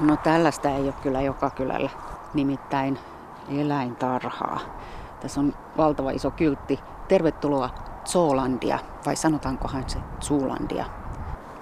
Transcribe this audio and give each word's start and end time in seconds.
No 0.00 0.16
tällaista 0.16 0.70
ei 0.70 0.82
ole 0.82 0.94
kyllä 1.02 1.20
joka 1.20 1.50
kylällä, 1.50 1.90
nimittäin 2.34 2.98
eläintarhaa. 3.48 4.60
Tässä 5.20 5.40
on 5.40 5.54
valtava 5.76 6.10
iso 6.10 6.30
kyltti. 6.30 6.80
Tervetuloa 7.08 7.70
Zoolandia, 8.04 8.78
vai 9.06 9.16
sanotaankohan 9.16 9.84
se 9.86 9.98
Zoolandia. 10.20 10.84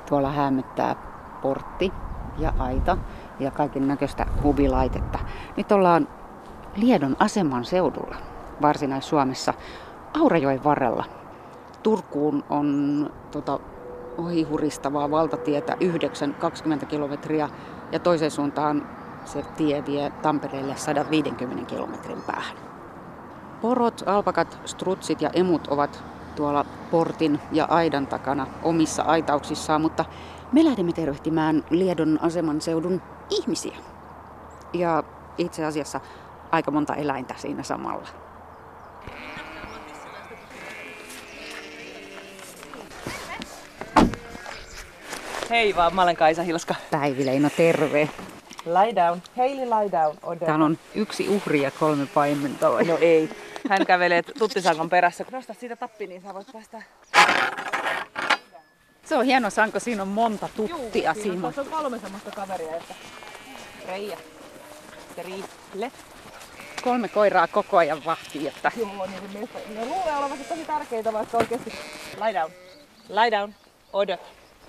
Tuolla 0.09 0.33
hämyttää 0.33 0.97
portti 1.43 1.93
ja 2.39 2.53
aita 2.59 2.97
ja 3.41 3.51
kaiken 3.51 3.89
näköistä 3.89 4.27
huvilaitetta. 4.43 5.19
Nyt 5.57 5.73
ollaan 5.73 6.09
Liedon 6.77 7.17
aseman 7.19 7.65
seudulla 7.65 8.17
Varsinais-Suomessa 8.63 9.55
Aurajoen 10.21 10.65
varrella. 10.65 11.05
Turkuun 11.83 12.45
on 12.51 13.11
tota, 13.31 13.61
ohihuristavaa 14.19 15.11
valtatietä 15.11 15.77
9, 15.81 16.35
20 16.35 16.87
kilometriä 16.87 17.49
ja 17.95 18.01
toiseen 18.01 18.31
suuntaan 18.31 18.89
se 19.25 19.43
tie 19.57 19.87
vie 19.87 20.13
Tampereelle 20.23 20.77
150 20.77 21.67
kilometrin 21.67 22.23
päähän. 22.23 22.57
Porot, 23.61 24.03
alpakat, 24.07 24.59
strutsit 24.65 25.23
ja 25.23 25.31
emut 25.33 25.67
ovat 25.67 26.05
tuolla 26.37 26.65
portin 26.91 27.41
ja 27.53 27.65
aidan 27.65 28.07
takana 28.07 28.47
omissa 28.63 29.03
aitauksissaan, 29.03 29.81
mutta 29.81 30.05
me 30.53 30.65
lähdemme 30.65 30.93
tervehtimään 30.93 31.65
Liedon 31.71 32.19
aseman 32.23 32.61
seudun 32.61 33.03
ihmisiä. 33.31 33.77
Ja 34.73 35.03
itse 35.39 35.65
asiassa 35.65 36.01
aika 36.53 36.71
monta 36.71 36.95
eläintä 36.95 37.35
siinä 37.37 37.63
samalla. 37.63 38.09
Hei 45.51 45.77
vaan, 45.77 45.95
mä 45.95 46.03
olen 46.03 46.17
Kaisa 46.17 46.43
Hilska. 46.43 46.75
Päivi 46.91 47.27
Leino, 47.27 47.51
terve. 47.57 48.09
Lie 48.67 48.95
down. 49.07 49.23
Heili, 49.37 49.61
lie 49.71 49.93
down. 49.93 50.19
Odota. 50.23 50.47
Täällä 50.47 50.65
on 50.65 50.79
yksi 50.95 51.29
uhri 51.29 51.63
ja 51.63 51.71
kolme 51.71 52.07
paimentoa. 52.07 52.83
No 52.83 52.99
ei. 53.01 53.31
Hän 53.69 53.87
kävelee 53.87 54.23
tuttisangon 54.23 54.91
perässä. 54.91 55.25
Nosta 55.31 55.55
siitä 55.55 55.77
tappi, 55.77 56.07
niin 56.07 56.23
sä 56.23 56.35
voit 56.35 56.47
päästä. 56.53 56.83
Se 59.05 59.17
on 59.17 59.25
hieno 59.25 59.51
sanko, 59.51 59.81
siinä 59.81 60.03
on 60.03 60.09
monta 60.09 60.49
tuttia. 60.57 61.13
Juu, 61.13 61.23
siinä 61.23 61.35
on. 61.49 61.55
Tässä 61.55 61.61
on 61.61 61.67
kolme 61.83 61.99
semmoista 61.99 62.31
kaveria, 62.31 62.77
että 62.77 62.95
Reija, 63.89 64.17
Tri, 65.17 65.45
Le. 65.75 65.93
kolme 66.85 67.09
koiraa 67.09 67.47
koko 67.49 67.77
ajan 67.77 68.05
vahtii, 68.05 68.49
että 68.49 68.73
Joo, 68.77 69.07
niin 69.07 69.23
meistä, 69.33 69.59
ne 69.75 69.85
luulee 69.87 70.17
olevansa 70.17 70.45
tosi 70.45 70.65
tärkeitä, 70.65 71.13
vaikka 71.13 71.39
oikeasti. 71.39 71.73
Lie 72.25 72.35
down. 72.35 72.53
Lie 73.09 73.31
down. 73.31 73.55
Odot. 73.93 74.21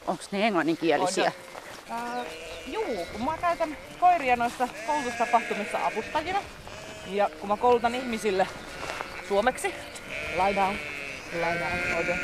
Onko 0.08 0.24
ne 0.32 0.48
englanninkielisiä? 0.48 1.32
Äh, 1.92 1.98
juu, 2.68 3.06
kun 3.12 3.26
mä 3.26 3.38
käytän 3.42 3.78
koiria 4.00 4.36
noissa 4.36 4.68
koulutustapahtumissa 4.88 5.78
avustajina. 5.86 6.40
Ja 7.08 7.30
kun 7.40 7.50
mä 7.50 7.58
koulutan 7.58 7.96
ihmisille 7.96 8.48
suomeksi, 9.28 9.68
lie 10.36 10.56
down, 10.56 10.76
lie 11.34 11.60
down, 11.60 11.96
odot, 12.06 12.16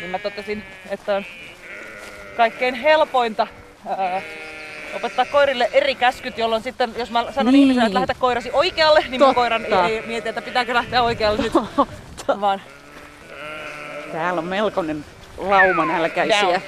niin 0.00 0.10
mä 0.10 0.18
totesin, 0.18 0.62
että 0.90 1.16
on 1.16 1.24
kaikkein 2.36 2.74
helpointa 2.74 3.46
ää, 3.88 4.22
opettaa 4.96 5.24
koirille 5.24 5.70
eri 5.72 5.94
käskyt, 5.94 6.38
jolloin 6.38 6.62
sitten, 6.62 6.94
jos 6.96 7.10
mä 7.10 7.32
sanon 7.32 7.52
Niin. 7.52 7.62
ihmiselle, 7.62 7.86
että 7.86 7.94
lähetä 7.94 8.14
koirasi 8.18 8.50
oikealle, 8.52 9.00
niin 9.00 9.10
mun 9.10 9.18
Totta. 9.18 9.34
koiran 9.34 9.64
ei, 9.64 9.72
ei 9.96 10.02
mieti, 10.06 10.28
että 10.28 10.42
pitääkö 10.42 10.74
lähteä 10.74 11.02
oikealle 11.02 11.42
nyt, 11.42 11.52
vaan 12.40 12.62
Täällä 14.12 14.38
on 14.38 14.44
melkoinen 14.46 15.04
lauma 15.38 15.84
nälkäisiä. 15.84 16.42
Down. 16.42 16.60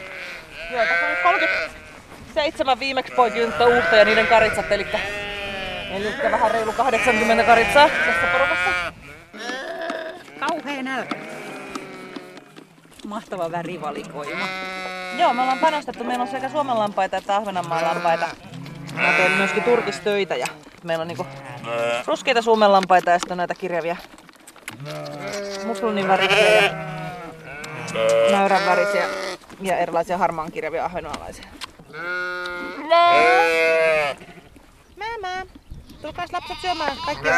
Nyt 0.73 1.23
37 1.23 2.81
viimeksi 2.81 3.15
poikinutta 3.15 3.67
uutta 3.67 3.97
ja 3.97 4.05
niiden 4.05 4.27
karitsat, 4.27 4.73
eli, 4.73 4.87
eli 5.91 6.15
vähän 6.31 6.51
reilu 6.51 6.73
80 6.73 7.45
karitsaa 7.45 7.89
tässä 7.89 8.27
porukassa. 8.33 8.93
Kauhea 10.41 10.83
nälkä. 10.83 11.17
Mahtava 13.07 13.53
värivalikoima. 13.53 14.49
Joo, 15.19 15.35
me 15.35 15.43
ollaan 15.43 15.59
panostettu. 15.59 16.05
Meillä 16.05 16.23
on 16.23 16.29
sekä 16.29 16.49
Suomen 16.49 16.79
lampaita 16.79 17.17
että 17.17 17.37
Ahvenanmaan 17.37 17.85
lampaita. 17.85 18.27
Mä 18.95 19.13
teen 19.13 19.33
myöskin 19.33 19.63
turkistöitä 19.63 20.37
ja 20.37 20.47
meillä 20.85 21.03
on 21.03 21.09
niinku 21.09 21.27
ruskeita 22.07 22.43
Suomen 22.43 22.73
lampaita 22.73 23.11
ja 23.11 23.19
sitten 23.19 23.37
näitä 23.37 23.55
kirjavia 23.55 23.97
muslunin 25.67 26.09
värisiä 26.09 26.63
ja 26.63 26.73
näyrän 28.31 28.67
värisiä 28.67 29.07
ja 29.63 29.77
erilaisia 29.79 30.19
harmaan 30.19 30.53
kirjavia 30.53 30.85
ahvenanmaalaisia. 30.85 31.45
Mama, 34.99 35.47
tulkaas 36.03 36.33
lapset 36.33 36.57
syömään 36.63 36.97
kaikki 37.07 37.29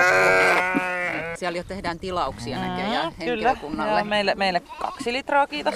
Siellä 1.34 1.58
jo 1.58 1.64
tehdään 1.64 1.98
tilauksia 1.98 2.58
näköjään 2.58 3.12
Kyllä, 3.12 3.30
henkilökunnalle. 3.30 3.98
Joo, 4.00 4.04
meille, 4.04 4.34
meille 4.34 4.60
kaksi 4.60 5.12
litraa, 5.12 5.46
kiitos. 5.46 5.74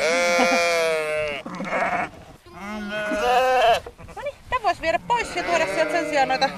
no 4.16 4.22
niin, 4.22 4.34
tämän 4.50 4.62
voisi 4.62 4.82
viedä 4.82 5.00
pois 5.08 5.36
ja 5.36 5.42
tuoda 5.42 5.66
sieltä 5.66 5.92
sen 5.92 6.08
sijaan 6.08 6.28
noita 6.28 6.50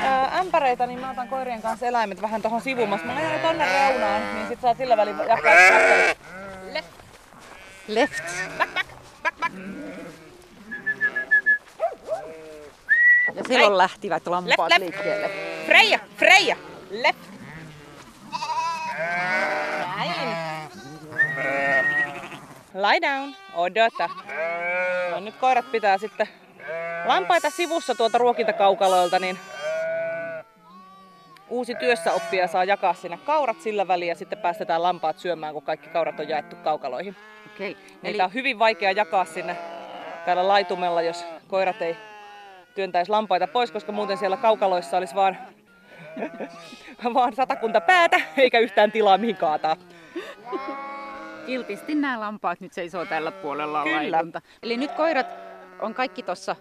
ää, 0.00 0.38
ämpäreitä, 0.38 0.86
niin 0.86 1.00
mä 1.00 1.10
otan 1.10 1.28
koirien 1.28 1.62
kanssa 1.62 1.86
eläimet 1.86 2.22
vähän 2.22 2.42
tuohon 2.42 2.60
sivumassa. 2.60 3.06
Mä 3.06 3.14
lähden 3.14 3.40
tonne 3.40 3.66
reunaan, 3.72 4.34
niin 4.34 4.48
sit 4.48 4.60
saat 4.60 4.76
sillä 4.76 4.96
välin 4.96 5.18
jakaa 5.18 5.52
ämpärit. 5.52 6.18
Left. 7.88 8.24
Ja 8.48 8.99
silloin 13.50 13.78
lähtivät 13.78 14.26
lampaat 14.26 14.58
Left, 14.58 14.70
left. 14.70 14.80
liikkeelle. 14.80 15.30
Freja, 16.16 16.56
left. 16.90 17.18
Näin. 19.96 20.10
Lie 22.74 23.00
down, 23.00 23.34
odota. 23.54 24.08
No, 25.10 25.20
nyt 25.20 25.34
koirat 25.36 25.72
pitää 25.72 25.98
sitten 25.98 26.28
lampaita 27.04 27.50
sivussa 27.50 27.94
tuolta 27.94 28.18
ruokintakaukaloilta, 28.18 29.18
niin 29.18 29.38
uusi 31.48 31.74
työssäoppija 31.74 32.48
saa 32.48 32.64
jakaa 32.64 32.94
sinne 32.94 33.16
kaurat 33.16 33.60
sillä 33.60 33.88
väliin 33.88 34.08
ja 34.08 34.14
sitten 34.14 34.38
päästetään 34.38 34.82
lampaat 34.82 35.18
syömään, 35.18 35.54
kun 35.54 35.62
kaikki 35.62 35.88
kaurat 35.90 36.20
on 36.20 36.28
jaettu 36.28 36.56
kaukaloihin. 36.56 37.16
Okei. 37.54 37.70
Eli... 37.70 37.76
Niitä 38.02 38.24
on 38.24 38.34
hyvin 38.34 38.58
vaikea 38.58 38.92
jakaa 38.92 39.24
sinne 39.24 39.56
täällä 40.24 40.48
laitumella, 40.48 41.02
jos 41.02 41.24
koirat 41.48 41.82
ei 41.82 41.96
työntäisi 42.74 43.10
lampaita 43.10 43.46
pois, 43.46 43.70
koska 43.70 43.92
muuten 43.92 44.16
siellä 44.18 44.36
kaukaloissa 44.36 44.96
olisi 44.96 45.14
vaan, 45.14 45.36
vaan 47.14 47.34
satakunta 47.34 47.80
päätä 47.80 48.20
eikä 48.36 48.58
yhtään 48.58 48.92
tilaa 48.92 49.18
mihin 49.18 49.36
kaataa. 49.36 49.76
kiltisti 51.46 51.94
nämä 51.94 52.20
lampaat 52.20 52.60
nyt 52.60 52.72
seisoo 52.72 53.06
tällä 53.06 53.32
puolella 53.32 53.82
Kyllä. 53.82 54.10
laitunta. 54.16 54.40
Eli 54.62 54.76
nyt 54.76 54.92
koirat 54.92 55.26
on 55.80 55.94
kaikki 55.94 56.22
tuossa 56.22 56.56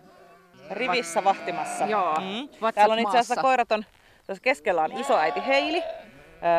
Rivissä 0.71 1.23
vahtimassa. 1.23 1.85
Joo, 1.85 2.15
Mm. 2.15 2.71
Täällä 2.75 2.93
on 2.93 2.99
itse 2.99 3.17
asiassa 3.17 3.41
koirat 3.41 3.71
on, 3.71 3.85
tässä 4.27 4.41
keskellä 4.43 4.81
on 4.81 4.91
isoäiti 4.91 5.41
Heili, 5.47 5.83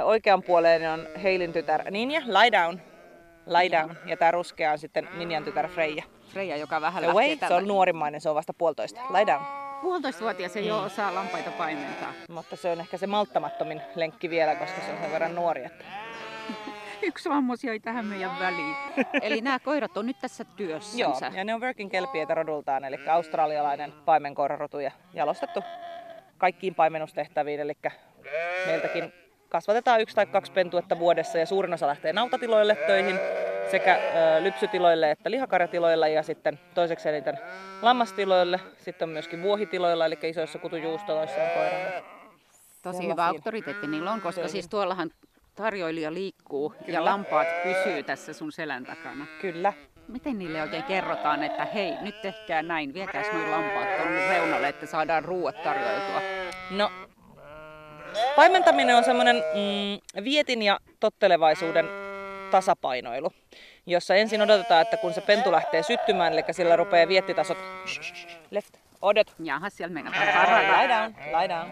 oikean 0.04 0.42
puoleen 0.42 0.90
on 0.92 1.06
Heilin 1.22 1.52
tytär 1.52 1.90
Ninja, 1.90 2.20
lie 2.26 2.52
down, 2.52 2.78
lie 3.46 3.70
down. 3.70 3.96
Ja 4.06 4.16
tää 4.16 4.30
ruskea 4.30 4.72
on 4.72 4.78
sitten 4.78 5.08
Ninjan 5.14 5.44
tytär 5.44 5.68
Freija. 5.68 6.04
Freja, 6.28 6.56
joka 6.56 6.80
vähän 6.80 7.02
lähtee 7.02 7.22
wait, 7.22 7.40
se 7.40 7.40
tällä. 7.40 7.56
on 7.56 7.68
nuorimmainen, 7.68 8.20
se 8.20 8.28
on 8.28 8.34
vasta 8.34 8.54
puolitoista. 8.54 9.00
Lie 9.10 9.26
down. 9.26 9.44
Puolitoistavuotias 9.82 10.56
ei 10.56 10.66
jo 10.66 10.82
osaa 10.82 11.14
lampaita 11.14 11.50
paimentaa. 11.50 12.12
Mutta 12.28 12.56
se 12.56 12.70
on 12.72 12.80
ehkä 12.80 12.96
se 12.96 13.06
malttamattomin 13.06 13.82
lenkki 13.94 14.30
vielä, 14.30 14.54
koska 14.54 14.80
se 14.80 14.92
on 14.92 14.98
sen 14.98 15.12
verran 15.12 15.34
nuori. 15.34 15.64
Että... 15.64 15.84
Yksi 17.02 17.28
lammas 17.28 17.64
jäi 17.64 17.80
tähän 17.80 18.04
meidän 18.04 18.38
väliin. 18.38 18.76
Eli 19.22 19.40
nämä 19.40 19.58
koirat 19.58 19.96
on 19.96 20.06
nyt 20.06 20.16
tässä 20.20 20.44
työssänsä. 20.44 21.26
Joo, 21.26 21.34
ja 21.36 21.44
ne 21.44 21.54
on 21.54 21.60
working 21.60 21.90
kelpieitä 21.90 22.34
rodultaan, 22.34 22.84
eli 22.84 23.08
australialainen 23.08 23.92
paimenkoirarotu 24.04 24.78
ja 24.78 24.90
jalostettu 25.14 25.62
kaikkiin 26.38 26.74
paimennustehtäviin, 26.74 27.60
eli 27.60 27.72
meiltäkin 28.66 29.12
kasvatetaan 29.50 30.00
yksi 30.00 30.16
tai 30.16 30.26
kaksi 30.26 30.52
pentuetta 30.52 30.98
vuodessa 30.98 31.38
ja 31.38 31.46
suurin 31.46 31.74
osa 31.74 31.86
lähtee 31.86 32.12
nautatiloille 32.12 32.74
töihin 32.86 33.20
sekä 33.70 33.94
ö, 33.94 34.42
lypsytiloille 34.42 35.10
että 35.10 35.30
lihakarjatiloille 35.30 36.10
ja 36.10 36.22
sitten 36.22 36.60
toiseksi 36.74 37.08
eniten 37.08 37.38
lammastiloille. 37.82 38.60
Sitten 38.76 39.08
on 39.08 39.12
myöskin 39.12 39.42
vuohitiloilla, 39.42 40.06
eli 40.06 40.18
isoissa 40.22 40.58
kutujuustoloissa 40.58 41.42
on 41.42 41.48
koiralle. 41.48 42.04
Tosi 42.82 43.08
hyvä 43.08 43.26
auktoriteetti 43.26 43.86
niillä 43.86 44.12
on, 44.12 44.20
koska 44.20 44.48
siis 44.48 44.68
tuollahan 44.68 45.10
tarjoilija 45.54 46.14
liikkuu 46.14 46.70
Kyllä. 46.70 46.98
ja 46.98 47.04
lampaat 47.04 47.48
pysyy 47.62 48.02
tässä 48.02 48.32
sun 48.32 48.52
selän 48.52 48.84
takana. 48.84 49.26
Kyllä. 49.40 49.72
Miten 50.08 50.38
niille 50.38 50.62
oikein 50.62 50.82
kerrotaan, 50.82 51.42
että 51.42 51.64
hei, 51.64 51.94
nyt 52.00 52.22
tehkää 52.22 52.62
näin, 52.62 52.94
viekääs 52.94 53.26
noin 53.32 53.50
lampaat 53.50 53.96
tuonne 53.96 54.28
reunalle, 54.28 54.68
että 54.68 54.86
saadaan 54.86 55.24
ruuat 55.24 55.62
tarjoiltua? 55.62 56.20
No, 56.70 56.90
paimentaminen 58.36 58.96
on 58.96 59.04
semmoinen 59.04 59.36
mm, 59.36 60.24
vietin 60.24 60.62
ja 60.62 60.80
tottelevaisuuden 61.00 61.88
tasapainoilu, 62.50 63.32
jossa 63.86 64.14
ensin 64.14 64.42
odotetaan, 64.42 64.82
että 64.82 64.96
kun 64.96 65.14
se 65.14 65.20
pentu 65.20 65.52
lähtee 65.52 65.82
syttymään, 65.82 66.32
eli 66.32 66.44
sillä 66.50 66.76
rupeaa 66.76 67.08
viettitasot 67.08 67.58
left, 68.50 68.74
Odet. 69.02 69.34
Jaha, 69.44 69.70
siellä 69.70 69.94
mennään. 69.94 70.16
Lie 70.78 70.88
down, 70.88 71.14
lie 71.38 71.48
down. 71.48 71.70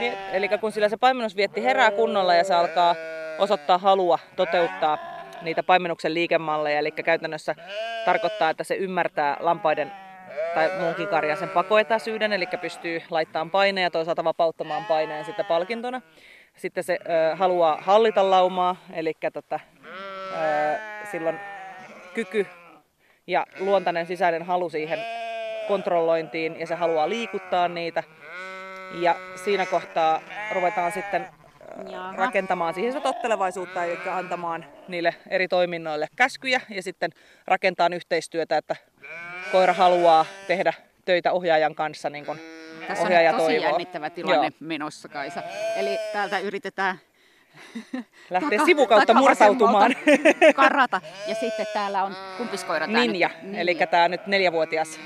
Niin, 0.00 0.12
eli 0.32 0.48
kun 0.48 0.72
sillä 0.72 0.88
se 0.88 0.96
paimennusvietti 0.96 1.62
herää 1.62 1.90
kunnolla 1.90 2.34
ja 2.34 2.44
se 2.44 2.54
alkaa 2.54 2.94
osoittaa 3.38 3.78
halua 3.78 4.18
toteuttaa 4.36 4.98
niitä 5.42 5.62
paimennuksen 5.62 6.14
liikemalleja, 6.14 6.78
eli 6.78 6.90
käytännössä 6.90 7.54
tarkoittaa, 8.04 8.50
että 8.50 8.64
se 8.64 8.74
ymmärtää 8.74 9.36
lampaiden 9.40 9.92
tai 10.56 10.70
muunkin 10.80 11.08
karjan 11.08 11.36
sen 11.36 11.48
pakoetäisyyden, 11.48 12.32
eli 12.32 12.46
pystyy 12.60 13.02
laittamaan 13.10 13.50
paineen 13.50 13.82
ja 13.82 13.90
toisaalta 13.90 14.24
vapauttamaan 14.24 14.84
paineen 14.84 15.24
sitten 15.24 15.46
palkintona. 15.46 16.02
Sitten 16.56 16.84
se 16.84 16.98
ö, 17.00 17.36
haluaa 17.36 17.78
hallita 17.80 18.30
laumaa, 18.30 18.76
eli 18.92 19.12
tota, 19.32 19.60
ö, 20.32 20.78
silloin 21.10 21.40
kyky 22.14 22.46
ja 23.26 23.46
luontainen 23.58 24.06
sisäinen 24.06 24.42
halu 24.42 24.70
siihen 24.70 24.98
kontrollointiin 25.68 26.60
ja 26.60 26.66
se 26.66 26.74
haluaa 26.74 27.08
liikuttaa 27.08 27.68
niitä. 27.68 28.02
Ja 29.00 29.16
siinä 29.44 29.66
kohtaa 29.66 30.20
ruvetaan 30.54 30.92
sitten 30.92 31.26
Jaha. 31.90 32.12
rakentamaan 32.16 32.74
siihen 32.74 32.92
sitä 32.92 33.02
tottelevaisuutta, 33.02 33.84
eli 33.84 33.98
antamaan 34.10 34.64
niille 34.88 35.14
eri 35.30 35.48
toiminnoille 35.48 36.06
käskyjä 36.16 36.60
ja 36.68 36.82
sitten 36.82 37.10
rakentaa 37.46 37.88
yhteistyötä, 37.94 38.56
että 38.56 38.76
koira 39.52 39.72
haluaa 39.72 40.26
tehdä 40.46 40.72
töitä 41.04 41.32
ohjaajan 41.32 41.74
kanssa 41.74 42.10
niin 42.10 42.26
kuin 42.26 42.40
Tässä 42.88 43.04
ohjaaja 43.04 43.30
on 43.30 43.36
tosi 43.36 43.52
toivoo. 43.52 43.70
jännittävä 43.70 44.10
tilanne 44.10 44.46
Joo. 44.46 44.50
menossa, 44.60 45.08
Kaisa. 45.08 45.42
Eli 45.76 45.98
täältä 46.12 46.38
yritetään 46.38 46.98
lähteä 48.30 48.50
taka, 48.50 48.64
sivukautta 48.64 49.14
murtautumaan. 49.14 49.94
Karata. 50.56 51.00
Ja 51.28 51.34
sitten 51.34 51.66
täällä 51.72 52.04
on 52.04 52.16
kumpiskoira. 52.38 52.86
Ninja, 52.86 53.30
Ninja. 53.42 53.60
eli 53.60 53.74
tämä 53.90 54.08
nyt 54.08 54.26
neljävuotias 54.26 55.00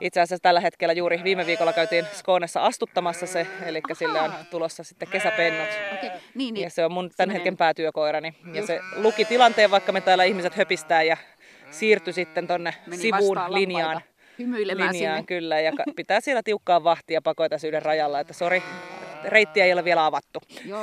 itse 0.00 0.20
asiassa 0.20 0.42
tällä 0.42 0.60
hetkellä 0.60 0.92
juuri 0.92 1.20
viime 1.24 1.46
viikolla 1.46 1.72
käytiin 1.72 2.06
Skoonessa 2.12 2.60
astuttamassa 2.60 3.26
se, 3.26 3.46
eli 3.66 3.80
Aha. 3.84 3.94
sille 3.94 4.20
on 4.20 4.32
tulossa 4.50 4.84
sitten 4.84 5.08
kesäpennot. 5.08 5.68
Okay. 5.94 6.10
Niin, 6.34 6.54
niin. 6.54 6.64
Ja 6.64 6.70
se 6.70 6.84
on 6.84 6.92
mun 6.92 7.10
tämän 7.16 7.34
hetken 7.34 7.56
päätyökoirani. 7.56 8.34
Just. 8.44 8.56
Ja 8.56 8.66
se 8.66 8.80
luki 8.96 9.24
tilanteen, 9.24 9.70
vaikka 9.70 9.92
me 9.92 10.00
täällä 10.00 10.24
ihmiset 10.24 10.56
höpistää 10.56 11.02
ja 11.02 11.16
siirtyi 11.70 12.12
sitten 12.12 12.46
tonne 12.46 12.74
Meni 12.86 13.02
sivuun 13.02 13.38
linjaan. 13.48 14.00
Hymyilemään 14.38 14.92
linjaan, 14.92 15.16
sinne. 15.18 15.26
kyllä, 15.26 15.60
ja 15.60 15.72
pitää 15.96 16.20
siellä 16.20 16.42
tiukkaa 16.42 16.84
vahtia 16.84 17.22
pakoitasyiden 17.22 17.82
rajalla, 17.82 18.20
että 18.20 18.32
sori, 18.32 18.62
reittiä 19.24 19.64
ei 19.64 19.72
ole 19.72 19.84
vielä 19.84 20.06
avattu. 20.06 20.40
Joo, 20.64 20.82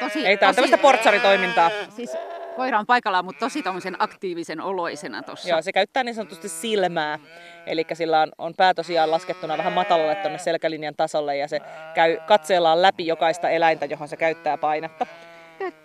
tosi, 0.00 0.18
ei, 0.26 0.36
tämä 0.36 0.48
on 0.48 0.54
tämmöistä 0.54 0.78
portsaritoimintaa. 0.78 1.70
Siis 1.96 2.16
koira 2.52 2.78
on 2.78 2.86
paikallaan, 2.86 3.24
mutta 3.24 3.40
tosi 3.40 3.62
aktiivisen 3.98 4.60
oloisena 4.60 5.22
tuossa. 5.22 5.48
Joo, 5.48 5.62
se 5.62 5.72
käyttää 5.72 6.04
niin 6.04 6.14
sanotusti 6.14 6.48
silmää. 6.48 7.18
Eli 7.66 7.84
sillä 7.92 8.20
on, 8.20 8.32
on 8.38 8.54
pää 8.54 8.74
tosiaan 8.74 9.10
laskettuna 9.10 9.58
vähän 9.58 9.72
matalalle 9.72 10.14
tuonne 10.14 10.38
selkälinjan 10.38 10.94
tasolle 10.96 11.36
ja 11.36 11.48
se 11.48 11.60
käy 11.94 12.18
katseellaan 12.26 12.82
läpi 12.82 13.06
jokaista 13.06 13.50
eläintä, 13.50 13.86
johon 13.86 14.08
se 14.08 14.16
käyttää 14.16 14.58
painetta. 14.58 15.06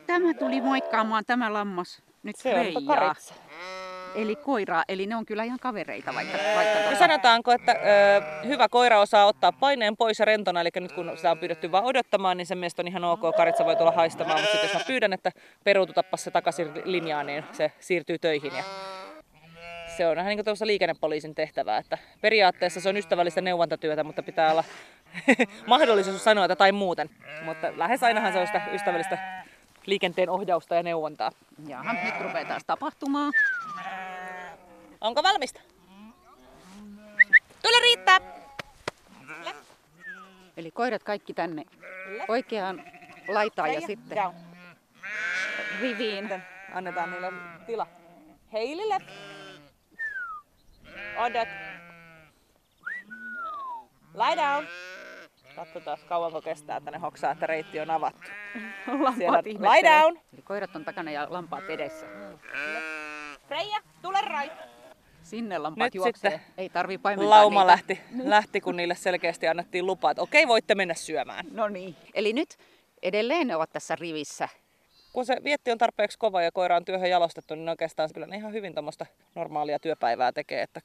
Tämä 0.07 0.33
tuli 0.33 0.61
moikkaamaan 0.61 1.23
tämä 1.27 1.53
lammas 1.53 2.03
nyt 2.23 2.35
Se 2.35 2.59
on 2.59 2.85
Eli 4.15 4.36
koiraa, 4.36 4.83
eli 4.88 5.07
ne 5.07 5.15
on 5.15 5.25
kyllä 5.25 5.44
ihan 5.44 5.59
kavereita 5.59 6.13
vaikka, 6.13 6.38
vaikka. 6.56 6.95
Sanotaanko, 6.95 7.51
että 7.51 7.71
ö, 7.71 8.48
hyvä 8.48 8.69
koira 8.69 9.00
osaa 9.00 9.25
ottaa 9.25 9.51
paineen 9.51 9.98
pois 9.98 10.19
ja 10.19 10.25
rentona, 10.25 10.62
eli 10.62 10.69
nyt 10.75 10.92
kun 10.92 11.12
sitä 11.15 11.31
on 11.31 11.38
pyydetty 11.38 11.71
vaan 11.71 11.83
odottamaan, 11.83 12.38
niin 12.38 12.45
sen 12.45 12.57
mielestä 12.57 12.81
on 12.81 12.88
ihan 12.88 13.04
ok, 13.04 13.36
karitsa 13.38 13.65
voi 13.65 13.75
tulla 13.75 13.92
haistamaan, 13.92 14.39
mutta 14.39 14.51
sitten 14.51 14.69
jos 14.69 14.77
mä 14.77 14.88
pyydän, 14.88 15.13
että 15.13 15.31
peruututappa 15.63 16.18
se 16.18 16.31
takaisin 16.31 16.71
linjaan, 16.86 17.25
niin 17.25 17.44
se 17.51 17.71
siirtyy 17.80 18.19
töihin 18.19 18.56
ja 18.56 18.63
se 19.98 20.07
on 20.07 20.15
vähän 20.15 20.30
niin 20.30 20.45
kuin 20.45 20.68
liikennepoliisin 20.68 21.36
tehtävää, 21.36 21.77
että 21.77 21.98
periaatteessa 22.21 22.81
se 22.81 22.89
on 22.89 22.98
ystävällistä 22.98 23.42
neuvontatyötä, 23.42 24.04
mutta 24.04 24.24
pitää 24.24 24.51
olla 24.51 24.63
mahdollisuus 25.68 26.24
sanoa 26.24 26.56
tai 26.56 26.71
muuten. 26.71 27.09
Mutta 27.45 27.74
lähes 27.77 28.04
ainahan 28.04 28.33
se 28.33 28.39
on 28.39 28.48
sitä 28.48 28.62
ystävällistä 28.74 29.18
liikenteen 29.87 30.29
ohjausta 30.29 30.75
ja 30.75 30.83
neuvontaa. 30.83 31.31
Jaha, 31.67 31.93
nyt 31.93 32.21
rupeaa 32.21 32.45
taas 32.45 32.63
tapahtumaan. 32.67 33.33
Onko 35.01 35.23
valmista? 35.23 35.61
Tule 37.61 37.81
riittää! 37.81 38.19
Eli 40.57 40.71
koirat 40.71 41.03
kaikki 41.03 41.33
tänne 41.33 41.65
oikeaan 42.27 42.83
laitaan 43.27 43.73
ja 43.73 43.81
sitten 43.81 44.17
riviin. 45.81 46.43
Annetaan 46.73 47.11
niille 47.11 47.31
tila. 47.65 47.87
Heilille. 48.53 48.97
Odet. 51.17 51.49
Lie 54.13 54.35
down. 54.35 54.67
Katsotaan 55.57 55.98
kauanko 56.07 56.42
kestää, 56.42 56.77
että 56.77 56.92
ne 56.92 56.98
hoksaa, 56.98 57.31
että 57.31 57.48
reitti 57.48 57.80
on 57.80 57.89
avattu. 57.89 58.30
Lampaat 59.06 59.45
Lie 59.45 59.92
down. 59.92 60.19
Eli 60.33 60.42
koirat 60.42 60.75
on 60.75 60.86
takana 60.86 61.12
ja 61.12 61.27
lampaat 61.30 61.69
edessä. 61.69 62.06
Freija, 63.48 63.77
tule 64.01 64.21
rai. 64.21 64.51
Sinne 65.24 65.57
lampaat 65.57 65.88
Nyt 65.88 65.95
juoksee. 65.95 66.31
Sitten 66.31 66.54
Ei 66.57 66.69
tarvi 66.69 66.98
paimentaa 66.98 67.30
lauma 67.30 67.59
niitä. 67.59 67.71
lähti, 67.71 68.01
lähti, 68.24 68.62
kun 68.62 68.75
niille 68.75 68.95
selkeästi 68.95 69.48
annettiin 69.48 69.86
lupa, 69.86 70.12
että 70.12 70.21
okei, 70.21 70.48
voitte 70.48 70.75
mennä 70.75 70.94
syömään. 70.94 71.45
No 71.51 71.68
niin. 71.68 71.95
Eli 72.13 72.33
nyt 72.33 72.57
edelleen 73.04 73.48
ne 73.48 73.56
ovat 73.56 73.69
tässä 73.74 73.95
rivissä 73.95 74.50
kun 75.13 75.25
se 75.25 75.38
vietti 75.44 75.71
on 75.71 75.77
tarpeeksi 75.77 76.18
kova 76.18 76.42
ja 76.42 76.51
koira 76.51 76.75
on 76.75 76.86
työhön 76.86 77.09
jalostettu, 77.09 77.56
niin 77.56 77.69
oikeastaan 77.69 78.09
kyllä 78.13 78.36
ihan 78.36 78.54
hyvin 78.54 78.74
tuommoista 78.74 79.06
normaalia 79.36 79.80
työpäivää 79.80 80.31
tekee, 80.31 80.62
että 80.62 80.81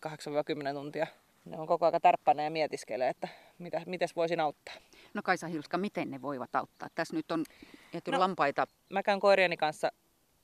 8-10 0.70 0.74
tuntia. 0.74 1.06
Ne 1.44 1.58
on 1.58 1.66
koko 1.66 1.86
ajan 1.86 2.00
tärppänä 2.02 2.42
ja 2.42 2.50
mietiskelee, 2.50 3.08
että 3.08 3.28
mitä, 3.62 3.82
mites 3.86 4.16
voisin 4.16 4.40
auttaa. 4.40 4.74
No 5.14 5.22
Kaisa 5.22 5.46
Hilska, 5.46 5.78
miten 5.78 6.10
ne 6.10 6.22
voivat 6.22 6.56
auttaa? 6.56 6.88
Tässä 6.94 7.16
nyt 7.16 7.32
on 7.32 7.44
jäty 7.92 8.10
no, 8.10 8.20
lampaita. 8.20 8.66
Mä 8.90 9.02
käyn 9.02 9.20
koirieni 9.20 9.56
kanssa 9.56 9.92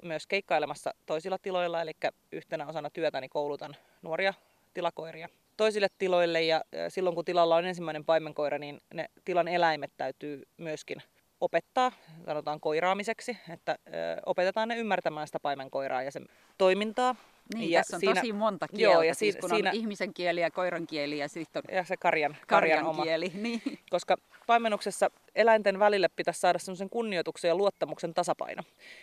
myös 0.02 0.26
keikkailemassa 0.26 0.94
toisilla 1.06 1.38
tiloilla, 1.38 1.82
eli 1.82 1.92
yhtenä 2.32 2.66
osana 2.66 2.90
työtäni 2.90 3.28
koulutan 3.28 3.76
nuoria 4.02 4.34
tilakoiria 4.74 5.28
toisille 5.58 5.88
tiloille 5.98 6.42
ja 6.42 6.64
silloin 6.88 7.14
kun 7.14 7.24
tilalla 7.24 7.56
on 7.56 7.64
ensimmäinen 7.64 8.04
paimenkoira, 8.04 8.58
niin 8.58 8.80
ne 8.94 9.10
tilan 9.24 9.48
eläimet 9.48 9.92
täytyy 9.96 10.42
myöskin 10.56 11.02
opettaa, 11.40 11.92
sanotaan 12.26 12.60
koiraamiseksi, 12.60 13.36
että 13.50 13.78
opetetaan 14.26 14.68
ne 14.68 14.76
ymmärtämään 14.76 15.28
sitä 15.28 15.40
paimenkoiraa 15.40 16.02
ja 16.02 16.10
sen 16.10 16.26
toimintaa. 16.58 17.14
Niin, 17.54 17.70
ja 17.70 17.80
tässä 17.80 17.96
on 17.96 18.00
siinä, 18.00 18.14
tosi 18.14 18.32
monta 18.32 18.68
kieltä, 18.68 18.94
joo, 18.94 19.02
ja 19.02 19.14
siis 19.14 19.36
kun 19.36 19.50
siinä, 19.50 19.70
on 19.70 19.76
ihmisen 19.76 20.14
kieli 20.14 20.40
ja 20.40 20.50
koiran 20.50 20.86
kieli 20.86 21.18
ja 21.18 21.28
sitten 21.28 21.62
on 21.68 21.76
ja 21.76 21.84
se 21.84 21.96
karjan, 21.96 22.36
karjan, 22.46 22.84
karjan 22.84 23.02
kieli. 23.02 23.32
Niin. 23.48 23.62
Koska 23.90 24.16
paimennuksessa 24.46 25.10
eläinten 25.34 25.78
välille 25.78 26.08
pitäisi 26.16 26.40
saada 26.40 26.58
semmoisen 26.58 26.90
kunnioituksen 26.90 27.48
ja 27.48 27.54
luottamuksen 27.54 28.14
tasapaino. 28.14 28.62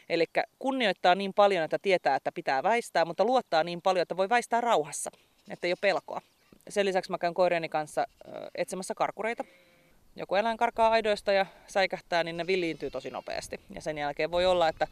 Eli 0.09 0.25
kunnioittaa 0.59 1.15
niin 1.15 1.33
paljon, 1.33 1.63
että 1.63 1.79
tietää, 1.81 2.15
että 2.15 2.31
pitää 2.31 2.63
väistää, 2.63 3.05
mutta 3.05 3.25
luottaa 3.25 3.63
niin 3.63 3.81
paljon, 3.81 4.01
että 4.01 4.17
voi 4.17 4.29
väistää 4.29 4.61
rauhassa, 4.61 5.11
että 5.49 5.67
ei 5.67 5.71
ole 5.71 5.77
pelkoa. 5.81 6.21
Sen 6.69 6.85
lisäksi 6.85 7.11
mä 7.11 7.17
käyn 7.17 7.33
koirieni 7.33 7.69
kanssa 7.69 8.07
etsimässä 8.55 8.93
karkureita 8.95 9.43
joku 10.15 10.35
eläin 10.35 10.57
karkaa 10.57 10.89
aidoista 10.89 11.31
ja 11.31 11.45
säikähtää, 11.67 12.23
niin 12.23 12.37
ne 12.37 12.47
villiintyy 12.47 12.91
tosi 12.91 13.09
nopeasti. 13.09 13.59
Ja 13.75 13.81
sen 13.81 13.97
jälkeen 13.97 14.31
voi 14.31 14.45
olla, 14.45 14.67
että 14.67 14.87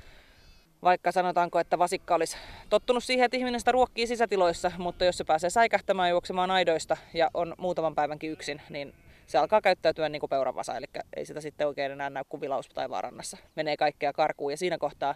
vaikka 0.84 1.12
sanotaanko, 1.12 1.60
että 1.60 1.80
vasikka 1.80 2.16
olisi 2.16 2.38
tottunut 2.70 3.04
siihen, 3.04 3.25
että 3.25 3.38
ihminen 3.38 3.60
sitä 3.60 3.72
ruokkii 3.72 4.08
sisätiloissa, 4.08 4.72
mutta 4.78 5.06
jos 5.06 5.18
se 5.18 5.24
pääsee 5.24 5.50
säikähtämään 5.50 6.10
juoksemaan 6.10 6.52
aidoista 6.52 6.98
ja 7.13 7.30
on 7.34 7.56
muutaman 7.58 7.96
päivänkin 7.96 8.32
yksin, 8.32 8.62
niin 8.70 8.94
se 9.28 9.38
alkaa 9.38 9.62
käyttäytyä 9.62 10.10
niin 10.10 10.20
kuin 10.20 10.30
peuravasa, 10.30 10.78
eli 10.78 10.86
ei 11.16 11.25
sitä 11.25 11.42
sitten 11.42 11.68
oikein 11.68 11.92
enää 11.92 12.10
näy 12.10 12.24
kuin 12.30 12.42
vilaus 12.42 12.70
tai 12.70 12.90
vaarannassa. 12.90 13.38
Menee 13.56 13.78
kaikkea 13.78 14.13
karkuun 14.13 14.52
ja 14.52 14.58
siinä 14.58 14.78
kohtaa 14.78 15.16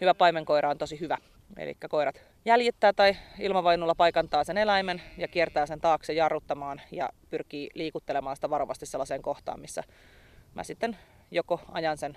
hyvä 0.00 0.14
paimenkoira 0.14 0.70
on 0.70 0.78
tosi 0.78 1.00
hyvä. 1.00 1.18
Eli 1.56 1.76
koirat 1.88 2.22
jäljittää 2.44 2.92
tai 2.92 3.16
ilmavainulla 3.38 3.94
paikantaa 3.94 4.44
sen 4.44 4.58
eläimen 4.58 5.02
ja 5.18 5.28
kiertää 5.28 5.66
sen 5.66 5.80
taakse 5.80 6.12
jarruttamaan 6.12 6.80
ja 6.90 7.08
pyrkii 7.30 7.70
liikuttelemaan 7.74 8.36
sitä 8.36 8.50
varovasti 8.50 8.86
sellaiseen 8.86 9.22
kohtaan, 9.22 9.60
missä 9.60 9.82
mä 10.54 10.64
sitten 10.64 10.98
joko 11.30 11.60
ajan 11.72 11.98
sen 11.98 12.16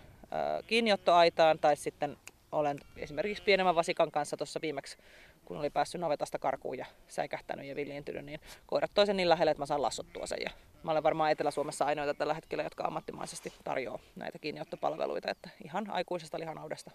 kiinniottoaitaan 0.67 1.59
tai 1.59 1.75
sitten 1.75 2.17
olen 2.51 2.77
esimerkiksi 2.97 3.43
pienemmän 3.43 3.75
vasikan 3.75 4.11
kanssa 4.11 4.37
tuossa 4.37 4.59
viimeksi, 4.61 4.97
kun 5.45 5.57
oli 5.57 5.69
päässyt 5.69 6.01
navetasta 6.01 6.39
karkuun 6.39 6.77
ja 6.77 6.85
säikähtänyt 7.07 7.65
ja 7.65 7.75
villiintynyt, 7.75 8.25
niin 8.25 8.39
koirat 8.65 8.91
toisen 8.93 9.17
niin 9.17 9.29
lähelle, 9.29 9.51
että 9.51 9.61
mä 9.61 9.65
saan 9.65 9.81
lassottua 9.81 10.25
sen. 10.25 10.37
Ja 10.41 10.49
mä 10.83 10.91
olen 10.91 11.03
varmaan 11.03 11.31
Etelä-Suomessa 11.31 11.85
ainoita 11.85 12.13
tällä 12.13 12.33
hetkellä, 12.33 12.63
jotka 12.63 12.83
ammattimaisesti 12.83 13.53
tarjoaa 13.63 13.99
näitä 14.15 14.39
kiinniottopalveluita, 14.39 15.31
että 15.31 15.49
ihan 15.65 15.89
aikuisesta 15.89 16.39
lihanaudesta 16.39 16.91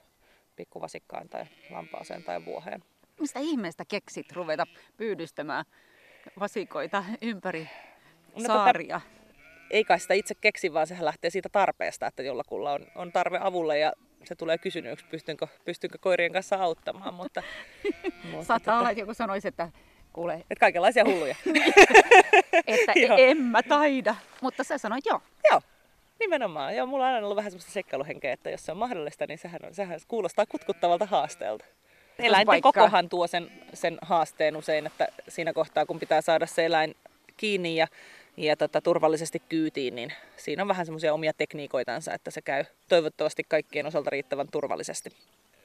pikkuvasikkaan 0.57 1.29
tai 1.29 1.47
lampaaseen 1.71 2.25
tai 2.25 2.45
vuoheen. 2.45 2.85
Mistä 3.21 3.41
ihmeestä 3.41 3.85
keksit 3.85 4.33
ruveta 4.33 4.67
pyydystämään 4.97 5.65
vasikoita 6.41 7.05
ympäri 7.23 7.61
no, 7.63 7.69
tota, 8.35 8.47
saaria? 8.47 9.01
Tota, 9.01 9.21
ei 9.71 9.85
kai 9.85 10.01
sitä 10.01 10.15
itse 10.15 10.35
keksi, 10.35 10.73
vaan 10.73 10.87
sehän 10.87 11.05
lähtee 11.05 11.31
siitä 11.31 11.49
tarpeesta, 11.49 12.07
että 12.07 12.23
jollakulla 12.23 12.73
on, 12.73 12.87
on 12.95 13.13
tarve 13.13 13.39
avulle 13.43 13.79
ja 13.79 13.93
se 14.25 14.35
tulee 14.35 14.59
kysynyt, 14.59 15.05
pystynkö, 15.11 15.47
pystynkö 15.65 15.99
koirien 15.99 16.33
kanssa 16.33 16.57
auttamaan. 16.57 17.15
Mutta, 17.15 17.43
mutta 18.31 18.47
Saattaa 18.47 18.59
tota, 18.59 18.79
olla, 18.79 18.91
että 18.91 19.01
joku 19.03 19.15
sanoisi, 19.15 19.49
että 19.49 19.69
kuule... 20.13 20.35
Että 20.35 20.61
kaikenlaisia 20.61 21.05
hulluja. 21.05 21.37
että 22.67 22.93
Joo. 22.97 23.17
en 23.19 23.37
mä 23.37 23.63
taida. 23.63 24.15
Mutta 24.41 24.65
sä 24.65 24.79
sanoit 24.79 25.07
joo. 25.07 25.21
Joo, 25.51 25.63
nimenomaan. 26.21 26.77
Joo, 26.77 26.87
mulla 26.87 27.05
on 27.07 27.15
aina 27.15 27.27
ollut 27.27 27.37
vähän 27.37 27.51
semmoista 27.51 27.73
seikkailuhenkeä, 27.73 28.33
että 28.33 28.51
jos 28.51 28.67
se 28.67 28.73
on 28.73 28.79
mahdollista, 28.79 29.27
niin 29.27 29.39
sehän, 29.39 29.61
on, 29.67 29.75
sehän 29.75 30.01
kuulostaa 30.09 30.47
kutkuttavalta 30.47 31.07
haasteelta. 31.07 31.65
Eläinten 32.19 32.61
kokohan 32.61 33.09
tuo 33.09 33.27
sen, 33.27 33.51
sen 33.75 33.99
haasteen 34.03 34.57
usein, 34.57 34.87
että 34.87 35.09
siinä 35.29 35.53
kohtaa 35.53 35.87
kun 35.87 36.01
pitää 36.01 36.21
saada 36.21 36.47
se 36.47 36.65
eläin 36.65 36.97
kiinni 37.37 37.77
ja, 37.77 37.87
ja 38.41 38.57
tota, 38.57 38.81
turvallisesti 38.81 39.43
kyytiin, 39.49 39.95
niin 39.95 40.13
siinä 40.37 40.63
on 40.63 40.69
vähän 40.69 40.87
semmoisia 40.87 41.15
omia 41.15 41.33
tekniikoitansa, 41.33 42.15
että 42.15 42.31
se 42.31 42.43
käy 42.43 42.65
toivottavasti 42.89 43.45
kaikkien 43.49 43.87
osalta 43.87 44.11
riittävän 44.11 44.49
turvallisesti. 44.49 45.11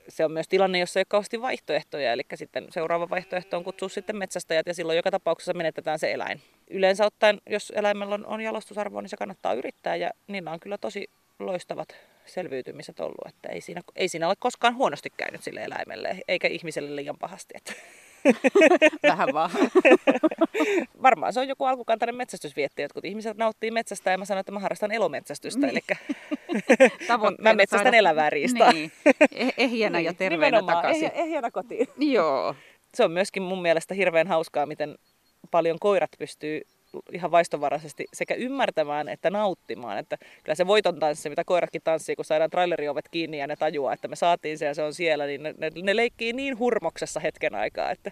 Se 0.08 0.26
on 0.26 0.32
myös 0.32 0.48
tilanne, 0.48 0.80
jossa 0.80 1.00
ei 1.00 1.02
ole 1.02 1.06
kauheasti 1.10 1.42
vaihtoehtoja, 1.42 2.14
eli 2.14 2.22
sitten 2.36 2.68
seuraava 2.70 3.10
vaihtoehto 3.10 3.58
on 3.58 3.64
kutsua 3.64 3.90
sitten 3.90 4.18
metsästäjät 4.18 4.68
ja 4.68 4.74
silloin 4.74 4.96
joka 4.96 5.12
tapauksessa 5.12 5.54
menetetään 5.54 6.00
se 6.00 6.12
eläin. 6.12 6.42
Yleensä 6.70 7.06
ottaen, 7.06 7.42
jos 7.50 7.74
eläimellä 7.76 8.16
on, 8.16 8.26
on 8.26 8.42
jalostusarvoa, 8.42 9.02
niin 9.02 9.10
se 9.10 9.18
kannattaa 9.18 9.54
yrittää 9.54 9.96
ja 9.96 10.12
niillä 10.28 10.52
on 10.52 10.60
kyllä 10.60 10.78
tosi 10.78 11.10
loistavat 11.40 11.96
selviytymiset 12.26 13.00
ollut, 13.00 13.28
että 13.28 13.50
ei 13.50 13.62
siinä, 13.62 13.82
ei 13.96 14.08
siinä 14.08 14.28
ole 14.28 14.36
koskaan 14.40 14.76
huonosti 14.76 15.10
käynyt 15.18 15.44
sille 15.44 15.64
eläimelle, 15.64 16.20
eikä 16.28 16.48
ihmiselle 16.48 16.96
liian 16.96 17.18
pahasti. 17.18 17.54
Että 17.58 17.74
Vähän 19.04 19.30
vaan. 19.34 19.50
varmaan 21.02 21.34
se 21.34 21.40
on 21.40 21.48
joku 21.48 21.66
alkukantainen 21.66 22.16
metsästysvietti. 22.16 22.82
Jotkut 22.82 23.06
ihmiset 23.06 23.38
nauttii 23.38 23.72
metsästä 23.72 24.12
ja 24.12 24.18
mä 24.18 24.26
sanon, 24.26 24.40
että 24.40 24.52
mä 24.52 24.60
harrastan 24.60 24.92
elometsästystä. 24.92 25.68
Niin. 25.68 25.70
Eli 25.70 25.82
mä 27.42 27.54
metsästän 27.54 27.86
saada- 27.86 27.98
elävää 27.98 28.30
riistaa. 28.30 28.72
Niin. 28.72 28.92
Eh- 29.36 29.54
ehjänä 29.58 30.00
ja 30.00 30.14
terveenä 30.14 30.46
Nimenomaan, 30.58 30.76
takaisin. 30.78 31.04
ehjä- 31.14 31.24
ehjänä 31.24 31.52
kotiin. 31.52 31.88
Joo. 31.98 32.56
Se 32.94 33.04
on 33.04 33.12
myöskin 33.12 33.44
mun 33.44 33.62
mielestä 33.62 33.94
hirveän 33.94 34.28
hauskaa, 34.28 34.66
miten 34.66 34.96
paljon 35.52 35.78
koirat 35.80 36.12
pystyy 36.20 36.62
ihan 37.12 37.32
vaistovaraisesti 37.32 38.06
sekä 38.14 38.34
ymmärtämään 38.34 39.10
että 39.10 39.30
nauttimaan. 39.30 39.98
Että 39.98 40.18
kyllä 40.44 40.56
se 40.56 40.68
voiton 40.68 41.00
tanssi, 41.00 41.30
mitä 41.30 41.44
koiratkin 41.44 41.82
tanssii, 41.84 42.16
kun 42.16 42.26
saadaan 42.26 42.50
traileriovet 42.50 43.10
kiinni 43.10 43.38
ja 43.38 43.48
ne 43.48 43.56
tajuaa, 43.56 43.94
että 43.94 44.08
me 44.08 44.16
saatiin 44.16 44.58
se 44.58 44.66
ja 44.66 44.74
se 44.74 44.84
on 44.84 44.94
siellä, 44.94 45.26
niin 45.26 45.44
ne, 45.44 45.54
ne, 45.58 45.72
ne 45.84 45.96
leikkii 45.96 46.34
niin 46.34 46.60
hurmoksessa 46.60 47.20
hetken 47.20 47.56
aikaa, 47.56 47.92
että 47.92 48.12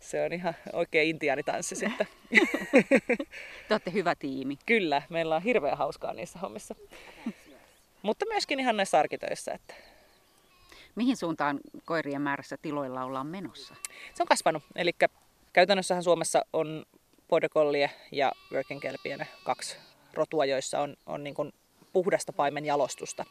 se 0.00 0.24
on 0.24 0.32
ihan 0.32 0.54
oikein 0.72 1.08
intiaanitanssi 1.08 1.74
sitten. 1.74 2.06
Te 3.68 3.74
olette 3.74 3.92
hyvä 3.92 4.14
tiimi. 4.14 4.58
Kyllä, 4.66 5.02
meillä 5.08 5.36
on 5.36 5.42
hirveän 5.42 5.78
hauskaa 5.78 6.12
niissä 6.12 6.38
hommissa. 6.38 6.74
Mutta 8.02 8.26
myöskin 8.28 8.60
ihan 8.60 8.76
näissä 8.76 8.98
arkitöissä. 8.98 9.52
Että 9.52 9.74
Mihin 10.94 11.16
suuntaan 11.16 11.60
koirien 11.84 12.22
määrässä 12.22 12.56
tiloilla 12.62 13.04
ollaan 13.04 13.26
menossa? 13.26 13.74
se 14.14 14.22
on 14.22 14.26
kasvanut. 14.26 14.62
Eli 14.76 14.92
käytännössähän 15.52 16.02
Suomessa 16.02 16.44
on 16.52 16.84
Border 17.32 17.50
ja 18.12 18.32
Working 18.52 18.80
kaksi 19.44 19.76
rotua, 20.14 20.44
joissa 20.44 20.80
on, 20.80 20.96
on 21.06 21.24
niin 21.24 21.34
kuin 21.34 21.52
puhdasta 21.92 22.32
paimenjalostusta. 22.32 23.24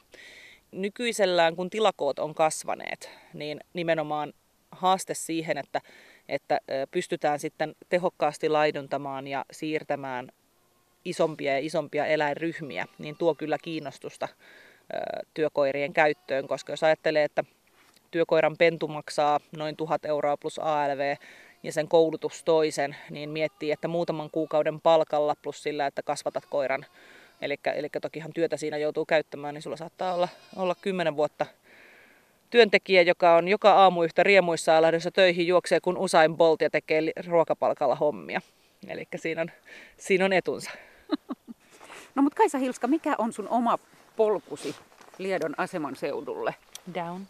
Nykyisellään, 0.72 1.56
kun 1.56 1.70
tilakoot 1.70 2.20
on 2.20 2.36
kasvaneet, 2.36 3.10
niin 3.34 3.60
nimenomaan 3.74 4.34
haaste 4.72 5.14
siihen, 5.14 5.58
että, 5.58 5.82
että 6.30 6.60
pystytään 6.92 7.40
sitten 7.40 7.76
tehokkaasti 7.90 8.50
laiduntamaan 8.50 9.28
ja 9.28 9.46
siirtämään 9.52 10.32
isompia 11.06 11.52
ja 11.52 11.60
isompia 11.60 12.06
eläinryhmiä, 12.06 12.86
niin 12.98 13.18
tuo 13.18 13.36
kyllä 13.36 13.58
kiinnostusta 13.62 14.28
työkoirien 15.34 15.94
käyttöön, 15.94 16.48
koska 16.48 16.74
jos 16.74 16.84
ajattelee, 16.84 17.24
että 17.24 17.44
työkoiran 18.12 18.58
pentu 18.58 18.88
maksaa 18.88 19.40
noin 19.58 19.76
1000 19.76 20.06
euroa 20.06 20.38
plus 20.38 20.60
ALV 20.60 21.16
ja 21.64 21.72
sen 21.72 21.88
koulutus 21.88 22.44
toisen, 22.44 22.96
niin 23.10 23.30
miettii, 23.30 23.72
että 23.72 23.88
muutaman 23.88 24.30
kuukauden 24.32 24.82
palkalla 24.82 25.36
plus 25.42 25.64
sillä, 25.64 25.86
että 25.86 26.04
kasvatat 26.04 26.44
koiran, 26.50 26.86
eli, 27.42 27.56
eli 27.76 27.90
tokihan 28.02 28.34
työtä 28.34 28.58
siinä 28.58 28.78
joutuu 28.78 29.06
käyttämään, 29.06 29.54
niin 29.54 29.62
sulla 29.62 29.78
saattaa 29.78 30.14
olla, 30.14 30.28
olla 30.56 30.76
10 30.82 31.16
vuotta 31.16 31.46
työntekijä, 32.50 33.02
joka 33.02 33.36
on 33.36 33.48
joka 33.48 33.74
aamu 33.74 34.04
yhtä 34.04 34.24
riemuissaan 34.24 34.82
lähdössä 34.82 35.12
töihin, 35.12 35.48
juoksee 35.48 35.80
kun 35.80 35.98
Usain 35.98 36.38
Bolt 36.38 36.62
ja 36.62 36.70
tekee 36.70 37.02
ruokapalkalla 37.28 37.96
hommia. 37.96 38.42
Eli 38.88 39.08
siinä 39.16 39.42
on, 39.42 39.52
siinä 39.98 40.26
on 40.26 40.34
etunsa. 40.34 40.72
No 42.16 42.22
mutta 42.22 42.38
Kaisa 42.38 42.58
Hilska, 42.58 42.88
mikä 42.88 43.16
on 43.18 43.34
sun 43.34 43.48
oma 43.50 43.80
polkusi 44.16 44.76
Liedon 45.18 45.54
aseman 45.58 45.96
seudulle? 45.96 46.56
Down. 46.96 47.22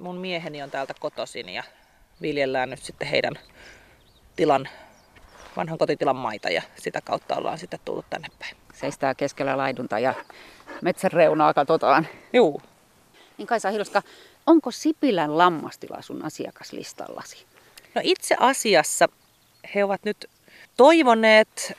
Mun 0.00 0.16
mieheni 0.16 0.62
on 0.62 0.70
täältä 0.70 0.94
kotoisin 1.00 1.48
ja 1.48 1.64
viljellään 2.22 2.70
nyt 2.70 2.82
sitten 2.82 3.08
heidän 3.08 3.34
tilan, 4.36 4.68
vanhan 5.56 5.78
kotitilan 5.78 6.16
maita 6.16 6.50
ja 6.50 6.62
sitä 6.78 7.00
kautta 7.00 7.36
ollaan 7.36 7.58
sitten 7.58 7.80
tullut 7.84 8.06
tänne 8.10 8.28
päin. 8.38 8.56
Seistää 8.74 9.14
keskellä 9.14 9.56
laidunta 9.56 9.98
ja 9.98 10.14
metsän 10.82 11.12
reunaa 11.12 11.54
katsotaan. 11.54 12.08
Juu, 12.32 12.62
Niin 13.38 13.46
Kaisa 13.46 13.70
Hilska, 13.70 14.02
onko 14.46 14.70
Sipilän 14.70 15.38
lammastila 15.38 16.02
sun 16.02 16.24
asiakaslistallasi? 16.24 17.46
No 17.94 18.00
itse 18.04 18.36
asiassa 18.40 19.08
he 19.74 19.84
ovat 19.84 20.00
nyt 20.04 20.30
toivoneet 20.76 21.72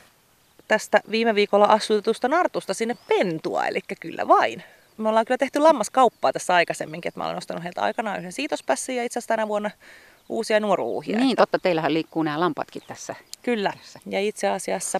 tästä 0.67 1.01
viime 1.11 1.35
viikolla 1.35 1.65
asutetusta 1.65 2.27
nartusta 2.27 2.73
sinne 2.73 2.97
pentua, 3.07 3.65
eli 3.65 3.79
kyllä 3.99 4.27
vain. 4.27 4.63
Me 4.97 5.09
ollaan 5.09 5.25
kyllä 5.25 5.37
tehty 5.37 5.59
lammaskauppaa 5.59 6.33
tässä 6.33 6.55
aikaisemminkin, 6.55 7.09
että 7.09 7.19
mä 7.19 7.25
olen 7.25 7.37
ostanut 7.37 7.63
heiltä 7.63 7.81
aikanaan 7.81 8.19
yhden 8.19 8.31
siitospässin 8.31 8.95
ja 8.95 9.03
itse 9.03 9.19
asiassa 9.19 9.27
tänä 9.27 9.47
vuonna 9.47 9.71
uusia 10.31 10.59
nuoruuhia. 10.59 11.17
Niin, 11.17 11.35
totta, 11.35 11.59
teillähän 11.59 11.93
liikkuu 11.93 12.23
nämä 12.23 12.39
lampatkin 12.39 12.81
tässä. 12.87 13.15
Kyllä. 13.43 13.73
Ja 14.05 14.19
itse 14.19 14.47
asiassa, 14.47 14.99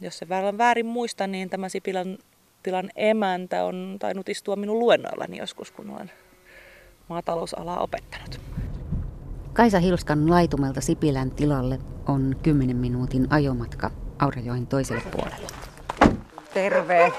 jos 0.00 0.18
se 0.18 0.28
väärin 0.28 0.58
väärin 0.58 0.86
muista, 0.86 1.26
niin 1.26 1.50
tämä 1.50 1.68
Sipilän 1.68 2.18
tilan 2.62 2.90
emäntä 2.96 3.64
on 3.64 3.96
tainnut 4.00 4.28
istua 4.28 4.56
minun 4.56 4.78
luennoillani 4.78 5.38
joskus, 5.38 5.70
kun 5.70 5.90
olen 5.90 6.10
maatalousalaa 7.08 7.80
opettanut. 7.80 8.40
Kaisa 9.52 9.78
Hilskan 9.78 10.30
laitumelta 10.30 10.80
Sipilän 10.80 11.30
tilalle 11.30 11.78
on 12.08 12.36
10 12.42 12.76
minuutin 12.76 13.26
ajomatka 13.30 13.90
Aurajoen 14.18 14.66
toiselle 14.66 15.02
puolelle. 15.10 15.46
Terve. 16.54 17.12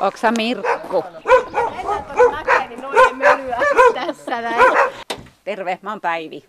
Oksa 0.00 0.32
Mirkku? 0.32 1.04
Mölyä 3.16 3.58
tässä 3.94 4.40
näin. 4.40 4.97
Terve, 5.48 5.78
mä 5.82 5.90
oon 5.90 6.00
Päivi. 6.00 6.44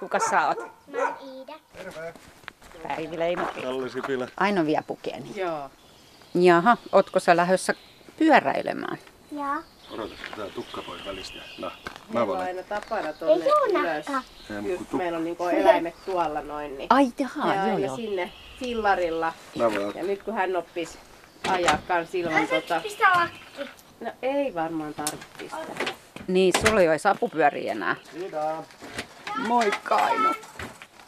Kuka 0.00 0.18
sä 0.30 0.48
oot? 0.48 0.58
Mä 0.58 0.98
oon 1.04 1.14
Iida. 1.36 1.52
Päivi 2.82 3.18
Leino. 3.18 3.46
Kalli 3.62 3.90
Sipilä. 3.90 4.28
Aina 4.36 4.66
vie 4.66 4.80
pukeni. 4.86 5.32
Joo. 5.36 5.70
Jaha, 6.34 6.76
ootko 6.92 7.20
sä 7.20 7.36
lähdössä 7.36 7.74
pyöräilemään? 8.18 8.98
Joo. 9.32 9.56
Odotas, 9.90 10.18
tää 10.36 10.46
tukka 10.48 10.82
pois 10.82 11.06
välistä. 11.06 11.38
No, 11.58 11.66
mä 11.68 11.72
Meillä 12.08 12.20
on 12.22 12.28
voin. 12.28 12.40
aina 12.40 12.62
tapana 12.62 13.08
Ei 13.08 13.14
tonne 13.14 13.44
juu 13.44 13.80
ylös. 13.80 14.06
nakka. 14.08 14.22
Just 14.68 14.92
meillä 14.92 15.18
on 15.18 15.24
niinku 15.24 15.44
eläimet 15.44 15.94
tuolla 16.04 16.40
noin, 16.42 16.78
niin 16.78 16.86
Ai 16.90 17.12
jaha, 17.18 17.54
ja 17.54 17.66
joo 17.66 17.74
aina 17.74 17.86
joo. 17.86 17.96
sinne 17.96 18.32
fillarilla. 18.60 19.32
Mä 19.58 19.64
voin. 19.64 19.92
Ja 19.96 20.02
nyt 20.02 20.22
kun 20.22 20.34
hän 20.34 20.56
oppis 20.56 20.98
ajaa 21.48 21.78
kans 21.88 22.14
ilman 22.14 22.48
tota... 22.48 22.80
Pistä 22.80 23.08
lakki. 23.14 23.40
No 24.00 24.10
ei 24.22 24.54
varmaan 24.54 24.94
tarvitse 24.94 25.26
pistää. 25.38 25.94
Niin, 26.28 26.52
sulla 26.66 26.80
ei 26.80 26.88
ole 26.88 26.98
sapupyöriä 26.98 27.72
enää. 27.72 27.96
Moi 29.48 29.70
Kaino. 29.84 30.34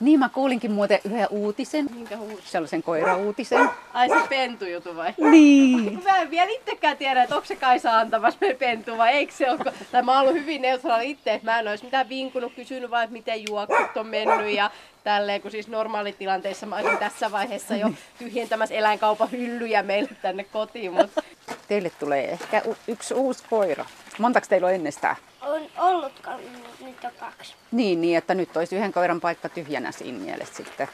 Niin, 0.00 0.18
mä 0.18 0.28
kuulinkin 0.28 0.73
muuten 0.73 0.99
yhden 1.04 1.26
uutisen. 1.30 1.87
Minkä 1.94 2.16
huus? 2.16 2.52
Sellaisen 2.52 2.82
koirauutisen. 2.82 3.70
Ai 3.94 4.08
se 4.08 4.28
pentujutu 4.28 4.96
vai? 4.96 5.14
Niin. 5.30 6.02
Mä 6.04 6.16
en 6.18 6.30
vielä 6.30 6.50
itsekään 6.50 6.96
tiedä, 6.96 7.23
että 7.23 7.35
onko 7.35 7.46
se 7.46 7.56
Kaisa 7.56 7.99
antamassa 7.99 8.38
meille 8.40 8.56
pentu 8.56 8.99
vai 8.99 9.12
eikö 9.12 9.32
se 9.32 9.50
ole. 9.50 9.73
Tai 9.92 10.02
mä 10.02 10.12
oon 10.12 10.20
ollut 10.20 10.35
hyvin 10.35 10.62
neutraali 10.62 11.11
itse, 11.11 11.35
että 11.35 11.44
mä 11.50 11.58
en 11.58 11.68
olisi 11.68 11.85
mitään 11.85 12.08
vinkunut, 12.08 12.52
kysynyt 12.54 12.90
vaan, 12.90 13.04
että 13.04 13.12
miten 13.12 13.44
juoksut 13.49 13.96
on 13.96 14.06
mennyt 14.06 14.54
ja 14.54 14.70
tälleen, 15.04 15.42
kun 15.42 15.50
siis 15.50 15.68
normaalitilanteissa 15.68 16.66
mä 16.66 16.76
olisin 16.76 16.99
tässä 16.99 17.32
vaiheessa 17.32 17.76
jo 17.76 17.90
tyhjentämässä 18.18 18.75
eläinkaupan 18.75 19.30
hyllyjä 19.30 19.82
meille 19.82 20.11
tänne 20.23 20.44
kotiin, 20.44 20.92
mutta 20.92 21.23
Teille 21.68 21.90
tulee 21.99 22.30
ehkä 22.30 22.62
u- 22.66 22.76
yksi 22.88 23.14
uusi 23.14 23.44
koira. 23.50 23.85
Montako 24.18 24.46
teillä 24.49 24.66
on 24.66 24.75
ennestään? 24.75 25.16
On 25.40 25.62
ollutkaan, 25.78 26.40
nyt 26.80 27.04
on 27.04 27.11
kaksi. 27.20 27.54
Niin, 27.73 28.00
niin, 28.00 28.18
että 28.18 28.35
nyt 28.35 28.56
olisi 28.56 28.76
yhden 28.76 28.92
koiran 28.92 29.20
paikka 29.20 29.49
tyhjänä 29.49 29.92
siinä 29.92 30.18
mielessä 30.18 30.54
sitten. 30.56 30.88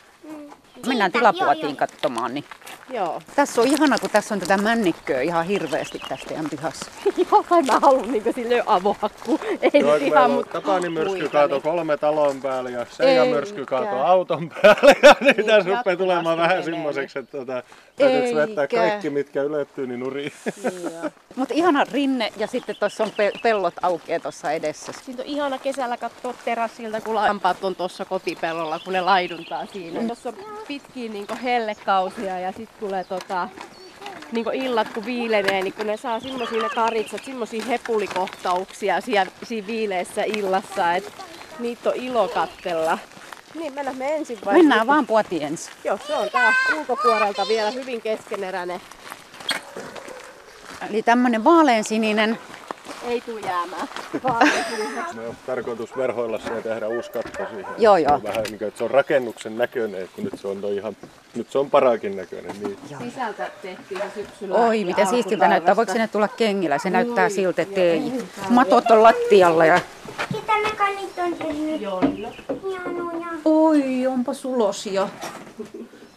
Mm. 0.76 0.88
Mennään 0.88 1.12
tilapuotiin 1.12 1.76
katsomaan. 1.76 2.34
Niin. 2.34 2.44
joo. 2.90 3.20
Tässä 3.36 3.60
on 3.60 3.66
ihana, 3.66 3.98
kun 3.98 4.10
tässä 4.10 4.34
on 4.34 4.40
tätä 4.40 4.56
männikköä 4.56 5.20
ihan 5.20 5.44
hirveästi 5.44 5.98
tässä 6.08 6.26
teidän 6.28 6.50
pihassa. 6.50 6.86
Joo, 7.30 7.42
kai 7.48 7.62
mä 7.62 7.78
haluan 7.80 8.12
niinku 8.12 8.32
sille 8.32 8.62
avohakku. 8.66 9.40
Ei 9.62 9.80
Joo, 9.80 9.92
nyt 9.92 9.98
kun 10.02 10.06
ihan, 10.08 10.30
mutta 10.30 10.60
Tapani 10.60 10.88
myrsky 10.88 11.28
kaato 11.28 11.54
niin- 11.54 11.62
kolme 11.62 11.96
talon 11.96 12.40
päälle 12.42 12.70
ja 12.70 12.86
Seija 12.90 13.24
myrsky 13.24 13.66
kaato 13.66 13.96
auton 14.04 14.48
päälle. 14.50 14.96
Ja 15.02 15.16
niin 15.20 15.46
tässä 15.46 15.70
rupeaa 15.76 15.96
tulemaan 15.96 16.38
vähän 16.38 16.64
semmoiseksi, 16.64 17.18
että 17.18 17.38
tota, 17.38 17.62
täytyykö 17.96 18.34
vetää 18.36 18.64
Eikä. 18.64 18.76
kaikki, 18.76 19.10
mitkä 19.10 19.42
ylettyy, 19.42 19.86
niin 19.86 20.00
nurin. 20.00 20.32
Mutta 21.36 21.54
ihana 21.54 21.84
rinne 21.92 22.32
ja 22.36 22.46
sitten 22.46 22.76
tuossa 22.80 23.04
on 23.04 23.10
pe- 23.16 23.32
pellot 23.42 23.74
aukeaa 23.82 24.20
tuossa 24.20 24.50
edessä. 24.52 24.92
Siitä 25.04 25.22
on 25.22 25.28
ihana 25.28 25.58
kesällä 25.58 25.96
katsoa 25.96 26.34
terassilta, 26.44 27.00
kun 27.00 27.14
lampaat 27.14 27.64
on 27.64 27.74
tuossa 27.76 28.04
kotipellolla, 28.04 28.78
kun 28.78 28.92
ne 28.92 29.00
laiduntaa 29.00 29.66
siinä. 29.66 30.00
Tuossa 30.06 30.28
on 30.28 30.36
pitkiä 30.68 31.10
niin 31.12 31.26
hellekausia 31.42 32.38
ja 32.38 32.52
sitten 32.52 32.80
tulee 32.80 33.04
tota, 33.04 33.48
niin 34.32 34.54
illat 34.54 34.88
kun 34.88 35.04
viilenee, 35.04 35.62
niin 35.62 35.72
kun 35.72 35.86
ne 35.86 35.96
saa 35.96 36.20
semmosia 36.20 36.62
ne 36.62 36.68
karitsat, 36.74 37.24
semmosia 37.24 37.64
hepulikohtauksia 37.64 39.00
siellä, 39.00 39.32
siinä 39.42 39.66
viileessä 39.66 40.22
illassa, 40.22 40.94
että 40.94 41.10
niitä 41.58 41.90
on 41.90 41.96
ilo 41.96 42.28
kattella. 42.28 42.98
Niin, 43.54 43.72
mennään 43.74 43.96
me 43.96 44.14
ensin 44.14 44.38
vai? 44.44 44.54
Mennään 44.54 44.86
vaan 44.86 45.06
Poitiens. 45.06 45.70
Joo, 45.84 45.98
se 46.06 46.14
on 46.14 46.30
taas 46.30 46.54
ulkopuolelta 46.78 47.48
vielä 47.48 47.70
hyvin 47.70 48.02
keskeneräinen. 48.02 48.80
Eli 50.90 51.02
tämmönen 51.02 51.44
vaaleansininen. 51.44 52.38
Ei 53.06 53.20
tuu 53.20 53.38
jäämään. 53.38 53.88
Me 55.14 55.28
on 55.28 55.36
tarkoitus 55.46 55.96
verhoilla 55.96 56.38
se 56.38 56.54
ja 56.54 56.62
tehdä 56.62 56.88
uusi 56.88 57.10
katto 57.10 57.46
siihen. 57.50 57.74
Joo, 57.78 57.96
Se 57.96 58.02
joo. 58.02 58.14
on 58.14 58.22
vähän 58.22 58.42
niin 58.42 58.58
kuin, 58.58 58.68
että 58.68 58.78
se 58.78 58.84
on 58.84 58.90
rakennuksen 58.90 59.58
näköinen, 59.58 60.02
että 60.02 60.14
kun 60.14 60.24
nyt 60.24 60.38
se 60.40 60.48
on 60.48 60.64
ihan, 60.64 60.96
nyt 61.34 61.50
se 61.50 61.58
on 61.58 61.70
paraakin 61.70 62.16
näköinen. 62.16 62.56
Niin. 62.62 62.78
Sisältä 62.98 63.50
tehtiin 63.62 64.00
se 64.00 64.06
syksyllä. 64.14 64.54
Oi, 64.54 64.84
miten 64.84 65.06
siistiltä 65.06 65.48
näyttää. 65.48 65.76
Voiko 65.76 65.92
sinne 65.92 66.08
tulla 66.08 66.28
kengillä? 66.28 66.78
Se 66.78 66.90
näyttää 66.90 67.28
siltä, 67.28 67.62
että 67.62 67.80
ei. 67.80 68.12
Matot 68.48 68.90
on 68.90 69.02
lattialla 69.02 69.66
ja... 69.66 69.80
Ketä 70.32 70.52
ne 70.62 70.70
kanit 70.76 71.18
on 71.18 71.34
tehnyt? 71.34 71.82
Oi, 73.44 74.06
onpa 74.06 74.34
sulosia. 74.34 75.02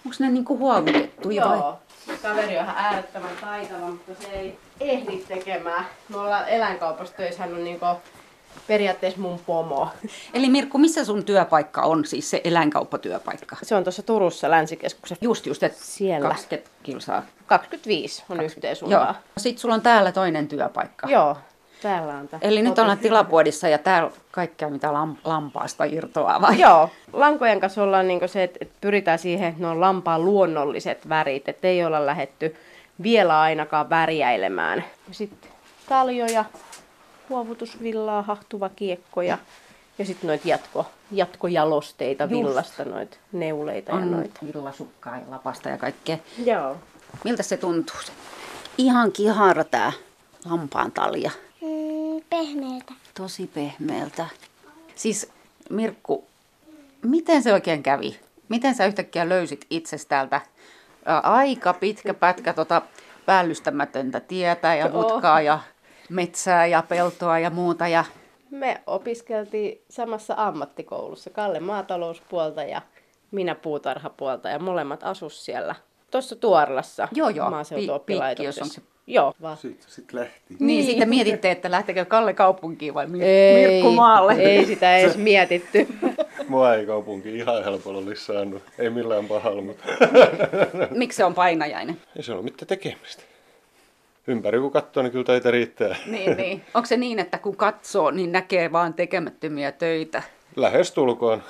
Onko 0.06 0.16
ne 0.20 0.30
niinku 0.30 0.58
huovutettuja 0.58 1.46
vai? 1.46 1.58
Joo. 1.58 1.80
Kaveri 2.26 2.58
on 2.58 2.64
ihan 2.64 2.76
äärettömän 2.78 3.38
taitava, 3.42 3.86
mutta 3.88 4.12
se 4.24 4.28
ei 4.28 4.58
ehdi 4.80 5.18
tekemään. 5.18 5.86
Me 6.10 6.18
ollaan 6.18 6.50
eläinkaupassa 6.50 7.16
töissä, 7.16 7.44
hän 7.44 7.54
on 7.54 7.64
niinku 7.64 7.86
periaatteessa 8.68 9.20
mun 9.20 9.40
pomo. 9.46 9.90
Eli 10.34 10.50
Mirkku, 10.50 10.78
missä 10.78 11.06
sun 11.06 11.26
työpaikka 11.26 11.82
on, 11.82 12.06
siis 12.06 12.30
se 12.30 12.42
eläinkauppatyöpaikka? 12.44 13.56
Se 13.64 13.76
on 13.76 13.84
tuossa 13.84 14.04
Turussa 14.04 14.52
länsikeskuksessa. 14.52 15.26
Just 15.26 15.46
just, 15.46 15.64
että 15.64 15.78
Siellä. 15.82 16.28
20 16.30 16.72
kilsaa. 16.84 17.24
25 17.46 18.24
on 18.30 18.38
Joo. 18.38 18.46
yhteensuuntaan. 18.46 19.16
Sitten 19.38 19.62
sulla 19.62 19.76
on 19.76 19.82
täällä 19.82 20.12
toinen 20.12 20.48
työpaikka. 20.48 21.10
Joo. 21.10 21.38
Täällä 21.82 22.14
on 22.14 22.28
tää. 22.28 22.40
Eli 22.42 22.62
nyt 22.62 22.80
ollaan 22.80 22.98
tilapuodissa 22.98 23.68
ja 23.68 23.78
täällä 23.78 24.12
kaikkea 24.32 24.70
mitä 24.70 24.88
lam- 24.88 25.18
lampaasta 25.24 25.84
irtoaa 25.84 26.42
vai? 26.42 26.60
Joo, 26.60 26.90
lankojen 27.14 27.60
kanssa 27.60 27.84
ollaan 27.84 28.08
niin 28.08 28.30
se, 28.30 28.44
että 28.44 28.66
pyritään 28.82 29.20
siihen, 29.20 29.48
että 29.50 29.62
ne 29.62 29.68
on 29.68 29.82
lampaan 29.82 30.26
luonnolliset 30.26 31.10
värit, 31.10 31.50
että 31.50 31.68
ei 31.68 31.86
olla 31.86 32.06
lähetty 32.06 32.56
vielä 33.04 33.40
ainakaan 33.42 33.90
värjäilemään. 33.90 34.84
Sitten 35.12 35.52
taljoja, 35.90 36.46
huovutusvillaa, 37.30 38.22
hahtuva 38.22 38.70
kiekkoja 38.70 39.38
ja 40.00 40.06
sitten 40.06 40.28
noita 40.28 40.48
jatko, 40.48 40.86
jatkojalosteita 41.12 42.24
Just. 42.24 42.34
villasta, 42.34 42.86
noita 42.86 43.18
neuleita 43.32 43.92
ja 43.92 43.98
On 43.98 44.12
noita. 44.12 44.40
villasukkaa 44.54 45.16
ja 45.18 45.24
lapasta 45.30 45.70
ja 45.70 45.78
kaikkea. 45.78 46.18
Joo. 46.46 46.78
Miltä 47.24 47.44
se 47.44 47.58
tuntuu? 47.58 47.96
Ihan 48.78 49.12
kihara 49.12 49.64
tää 49.64 49.92
lampaan 50.50 50.92
talja. 50.92 51.32
Pehmeältä. 52.36 52.94
Tosi 53.18 53.48
pehmeältä. 53.54 54.26
Siis 54.96 55.32
Mirkku, 55.70 56.26
miten 57.02 57.44
se 57.44 57.54
oikein 57.54 57.84
kävi? 57.84 58.20
Miten 58.50 58.76
sä 58.76 58.86
yhtäkkiä 58.86 59.30
löysit 59.30 59.66
itsestä 59.70 60.10
täältä 60.10 60.42
ää, 61.06 61.20
aika 61.20 61.74
pitkä 61.74 62.14
pätkä 62.14 62.54
tota 62.54 62.82
päällystämätöntä 63.26 64.20
tietä 64.20 64.76
ja 64.76 64.90
mutkaa 64.90 65.42
ja 65.42 65.60
metsää 66.10 66.66
ja 66.66 66.84
peltoa 66.90 67.40
ja 67.40 67.50
muuta. 67.50 67.88
Ja 67.88 68.06
Me 68.50 68.82
opiskeltiin 68.88 69.82
samassa 69.90 70.34
ammattikoulussa, 70.38 71.30
Kalle 71.30 71.60
maatalouspuolta 71.60 72.64
ja 72.64 72.82
minä 73.32 73.56
puutarhapuolta 73.56 74.50
ja 74.50 74.60
molemmat 74.60 75.04
asus 75.04 75.46
siellä 75.46 75.76
tuossa 76.12 76.36
Tuorlassa 76.36 77.08
Joo, 77.12 77.30
joo. 77.30 77.50
maaseutuoppilaitoksessa. 77.50 78.64
Pi- 78.64 78.70
piikki, 78.70 78.82
jos 78.82 78.95
Joo. 79.08 79.34
Va- 79.42 79.56
Sitten 79.56 79.92
sit 79.92 80.14
lähti. 80.14 80.40
niin, 80.50 80.68
niin 80.68 80.86
sitten 80.86 81.10
mietitte, 81.10 81.52
että 81.52 81.72
lähtekö 81.72 82.06
Kalle 82.06 82.34
kaupunkiin 82.34 82.94
vai 82.94 83.06
Mir- 83.06 83.22
ei, 83.24 83.68
Mirkku 83.68 83.92
maalle. 83.92 84.34
ei 84.34 84.66
sitä 84.66 84.98
edes 84.98 85.18
mietitty. 85.18 85.88
Mua 86.48 86.74
ei 86.76 86.86
kaupunki 86.86 87.36
ihan 87.38 87.64
helpolla 87.64 87.98
olisi 88.00 88.26
saanut. 88.26 88.64
Ei 88.80 88.90
millään 88.90 89.26
pahalla, 89.26 89.62
mutta 89.62 89.84
Miksi 90.92 91.16
se 91.18 91.26
on 91.26 91.34
painajainen? 91.34 91.98
ei 92.18 92.24
se 92.24 92.34
ole 92.34 92.42
mitään 92.42 92.68
tekemistä. 92.68 93.24
Ympäri 94.28 94.60
kun 94.60 94.72
katsoo, 94.72 95.04
niin 95.04 95.12
kyllä 95.12 95.26
töitä 95.26 95.52
riittää. 95.52 95.96
Niin, 96.06 96.38
niin. 96.38 96.62
Onko 96.74 96.86
se 96.86 96.98
niin, 96.98 97.20
että 97.20 97.38
kun 97.38 97.56
katsoo, 97.58 98.12
niin 98.12 98.32
näkee 98.32 98.72
vaan 98.72 98.94
tekemättömiä 98.94 99.72
töitä? 99.72 100.24
Lähestulkoon. 100.56 101.44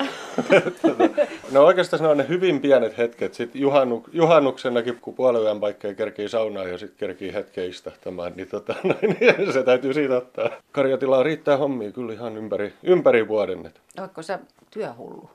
no 1.52 1.66
oikeastaan 1.66 2.04
ne 2.04 2.10
on 2.10 2.18
ne 2.18 2.28
hyvin 2.28 2.62
pienet 2.62 2.98
hetket. 2.98 3.34
Sitten 3.34 3.62
juhannu, 3.62 4.04
juhannuksenakin, 4.14 4.98
kun 5.02 5.14
puolen 5.14 5.60
paikkaa 5.60 5.94
kerkii 5.94 6.30
saunaan 6.30 6.70
ja 6.70 6.78
sitten 6.78 6.98
kerkii 6.98 7.34
hetken 7.34 7.70
istahtamaan, 7.70 8.34
niin, 8.36 8.48
tota, 8.48 8.76
noin, 8.84 9.18
niin 9.20 9.54
se 9.54 9.64
täytyy 9.64 9.94
siitä 9.94 10.18
ottaa. 10.18 10.50
Karjatilaa 10.72 11.24
riittää 11.24 11.58
hommia 11.58 11.92
kyllä 11.92 12.14
ihan 12.14 12.38
ympäri, 12.38 12.74
ympäri 12.84 13.28
vuoden. 13.28 13.66
Et 13.66 13.82
Oletko 14.00 14.22
sä 14.22 14.40
työhullu? 14.72 15.30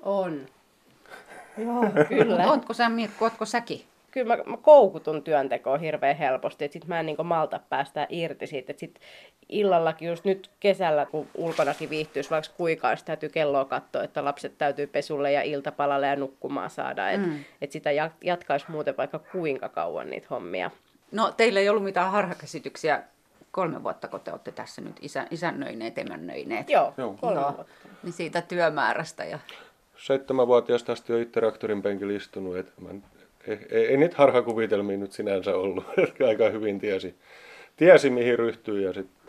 On. 0.00 0.40
Joo, 1.64 1.84
kyllä. 2.08 2.50
Oletko 2.52 2.74
sä 2.74 2.88
Mirkku, 2.88 3.24
oletko 3.24 3.44
säkin? 3.44 3.89
Kyllä 4.10 4.36
mä, 4.36 4.42
mä 4.46 4.56
koukutun 4.56 5.22
työntekoon 5.22 5.80
hirveän 5.80 6.16
helposti, 6.16 6.64
että 6.64 6.72
sit 6.72 6.86
mä 6.86 7.00
en 7.00 7.06
niin 7.06 7.16
malta 7.24 7.60
päästää 7.68 8.06
irti 8.08 8.46
siitä. 8.46 8.72
Että 8.72 8.80
sit 8.80 9.00
illallakin 9.48 10.08
just 10.08 10.24
nyt 10.24 10.50
kesällä, 10.60 11.06
kun 11.06 11.26
ulkonakin 11.34 11.90
viihtyisi 11.90 12.30
vaikka 12.30 12.52
kuikaan, 12.56 12.96
sit 12.96 13.06
täytyy 13.06 13.28
kelloa 13.28 13.64
katsoa, 13.64 14.02
että 14.02 14.24
lapset 14.24 14.58
täytyy 14.58 14.86
pesulle 14.86 15.32
ja 15.32 15.42
iltapalalle 15.42 16.06
ja 16.06 16.16
nukkumaan 16.16 16.70
saada. 16.70 17.10
Että 17.10 17.26
mm. 17.26 17.44
et 17.60 17.72
sitä 17.72 17.90
jat- 17.90 18.24
jatkaisi 18.24 18.66
muuten 18.68 18.96
vaikka 18.96 19.18
kuinka 19.18 19.68
kauan 19.68 20.10
niitä 20.10 20.26
hommia. 20.30 20.70
No 21.12 21.32
teillä 21.36 21.60
ei 21.60 21.68
ollut 21.68 21.84
mitään 21.84 22.10
harhakäsityksiä 22.10 23.02
kolme 23.50 23.82
vuotta, 23.82 24.08
kun 24.08 24.20
te 24.20 24.30
olette 24.30 24.52
tässä 24.52 24.82
nyt 24.82 24.96
isä, 25.00 25.26
isännöineet, 25.30 25.98
emännöineet. 25.98 26.70
Joo, 26.70 26.94
Joo. 26.96 27.16
kolme 27.20 27.40
Joo. 27.40 27.54
vuotta. 27.56 27.74
Niin 28.02 28.12
siitä 28.12 28.42
työmäärästä. 28.42 29.24
Ja... 29.24 29.38
Seitsemänvuotiaasta 29.96 30.92
asti 30.92 31.12
on 31.12 31.20
itse 31.20 31.32
traktorin 31.32 31.82
penkillä 31.82 32.12
istunut. 32.12 32.56
Et 32.56 32.72
mä, 32.80 32.88
ei, 33.70 33.86
ei, 33.86 33.96
niitä 33.96 34.16
harhakuvitelmia 34.18 34.96
nyt 34.96 35.12
sinänsä 35.12 35.56
ollut. 35.56 35.84
Aika 36.28 36.48
hyvin 36.48 36.78
tiesi, 36.78 37.14
tiesi 37.76 38.10
mihin 38.10 38.38
ryhtyy 38.38 38.80
ja 38.80 38.92
sitten 38.92 39.20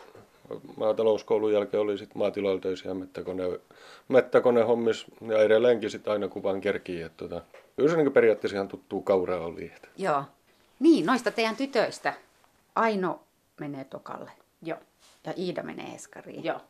maatalouskoulun 0.76 1.52
jälkeen 1.52 1.80
oli 1.80 1.98
sitten 1.98 2.18
maatiloilla 2.18 2.60
töissä 2.60 2.88
ja 2.88 2.94
mettäkone, 2.94 3.42
mettäkone 4.08 4.62
hommis 4.62 5.04
ja 5.28 5.38
edelleenkin 5.42 5.90
sitten 5.90 6.12
aina 6.12 6.28
kun 6.28 6.42
vaan 6.42 6.60
kerkii. 6.60 7.02
Et 7.02 7.16
tota, 7.16 7.42
kyllä 7.76 7.90
se 7.90 7.96
niin 7.96 8.12
periaatteessa 8.12 8.56
ihan 8.56 8.68
tuttuu 8.68 9.02
kauraa 9.02 9.40
oli. 9.40 9.72
Et. 9.76 9.88
Joo. 9.96 10.24
Niin, 10.80 11.06
noista 11.06 11.30
teidän 11.30 11.56
tytöistä 11.56 12.14
Aino 12.74 13.20
menee 13.60 13.84
tokalle 13.84 14.30
Joo, 14.62 14.78
ja 15.26 15.32
Iida 15.38 15.62
menee 15.62 15.94
Eskariin. 15.94 16.44
joo. 16.44 16.60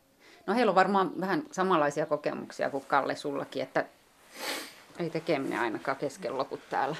No 0.47 0.53
heillä 0.53 0.69
on 0.69 0.75
varmaan 0.75 1.11
vähän 1.19 1.43
samanlaisia 1.51 2.05
kokemuksia 2.05 2.69
kuin 2.69 2.85
Kalle 2.87 3.15
sullakin, 3.15 3.63
että 3.63 3.85
ei 4.99 5.09
tekeminen 5.09 5.59
ainakaan 5.59 5.97
kesken 5.97 6.37
lopu 6.37 6.59
täällä. 6.69 6.95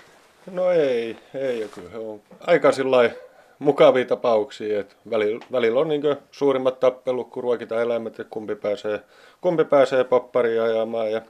No 0.52 0.72
ei, 0.72 1.18
ei 1.34 1.60
ja 1.60 1.68
kyllä 1.68 1.90
he 1.90 1.98
on 1.98 2.22
aika 2.48 2.72
sillai 2.72 3.12
mukavia 3.60 4.06
tapauksia, 4.06 4.80
että 4.80 4.96
välillä, 5.10 5.46
välillä 5.52 5.80
on 5.80 5.88
niin 5.88 6.02
suurimmat 6.32 6.80
tappelut, 6.80 7.30
kun 7.30 7.44
ruokitaan 7.44 7.82
eläimet, 7.82 8.20
että 8.20 8.30
kumpi 8.30 8.56
pääsee, 8.56 9.02
kumpi 9.42 9.66
pääsee 9.66 10.04
popparia 10.04 10.64
ajamaan 10.64 11.12
ja 11.12 11.22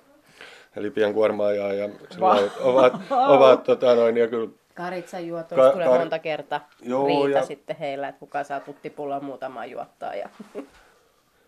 eli 0.76 0.90
pienkuorma 0.90 1.46
ajaa 1.46 1.74
ja 1.74 1.90
sillai, 2.10 2.52
ovat, 2.62 2.94
ovat 3.12 3.64
tota 3.64 3.96
noin, 3.96 4.18
ja 4.18 4.28
kyllä 4.28 4.50
Karitsan 4.74 5.28
juotu 5.28 5.56
Ka- 5.56 5.72
tulee 5.72 5.88
kar- 5.88 6.00
monta 6.00 6.20
kertaa 6.20 6.68
Joo, 6.82 7.08
riita 7.08 7.38
ja- 7.38 7.46
sitten 7.46 7.76
heillä, 7.76 8.08
että 8.08 8.20
kuka 8.20 8.44
saa 8.44 8.60
tuttipulla 8.60 9.20
muutamaa 9.20 9.66
juottaa. 9.66 10.16
Ja... 10.16 10.30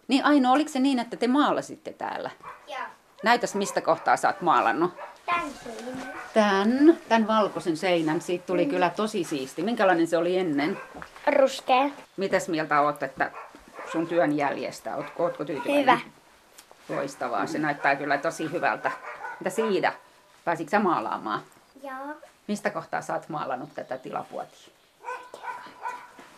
Niin 0.08 0.26
Aino, 0.26 0.52
oliko 0.52 0.70
se 0.70 0.80
niin, 0.80 1.00
että 1.00 1.18
te 1.18 1.28
maalasitte 1.28 1.94
täällä? 1.94 2.30
Joo. 2.68 2.78
Näytäs 3.24 3.56
mistä 3.56 3.82
kohtaa 3.82 4.18
sä 4.18 4.28
oot 4.28 4.42
maalannut. 4.42 4.92
Tän 5.26 5.52
seinän. 5.64 6.14
Tän, 6.34 6.98
tän 7.10 7.28
valkoisen 7.28 7.78
seinän, 7.78 8.22
siitä 8.22 8.46
tuli 8.46 8.66
kyllä 8.66 8.90
tosi 8.90 9.24
siisti. 9.24 9.64
Minkälainen 9.64 10.08
se 10.08 10.18
oli 10.18 10.38
ennen? 10.38 10.78
Ruskea. 11.38 11.90
Mitäs 12.18 12.50
mieltä 12.50 12.82
oot, 12.82 13.04
että 13.04 13.32
sun 13.92 14.08
työn 14.08 14.38
jäljestä? 14.38 14.96
Ootko, 14.96 15.24
ootko 15.24 15.46
tyytyväinen? 15.46 15.82
Hyvä. 15.82 16.00
Loistavaa, 16.90 17.46
se 17.46 17.60
näyttää 17.60 17.96
kyllä 17.96 18.18
tosi 18.18 18.52
hyvältä. 18.52 18.92
Mitä 19.40 19.50
Siida? 19.50 19.94
Pääsitkö 20.46 20.72
sä 20.72 20.80
maalaamaan? 20.80 21.42
Joo. 21.84 22.16
Mistä 22.48 22.70
kohtaa 22.70 23.02
sä 23.02 23.14
oot 23.14 23.30
maalannut 23.30 23.70
tätä 23.76 23.98
tilapuotia? 23.98 24.68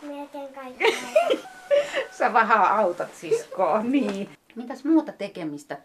Melkein 0.02 0.54
kaikki. 0.54 0.84
Sä 2.18 2.32
vähän 2.32 2.64
autat 2.64 3.14
siskoa, 3.14 3.82
niin. 3.82 4.30
Mitäs 4.54 4.84
muuta 4.84 5.12
tekemistä 5.12 5.76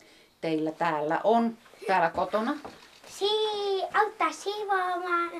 teillä 0.42 0.72
täällä 0.72 1.22
on? 1.24 1.58
Täällä 1.88 2.10
kotona? 2.10 2.56
Si 3.20 3.30
auttaa 3.94 4.32
siivoamaan, 4.32 5.32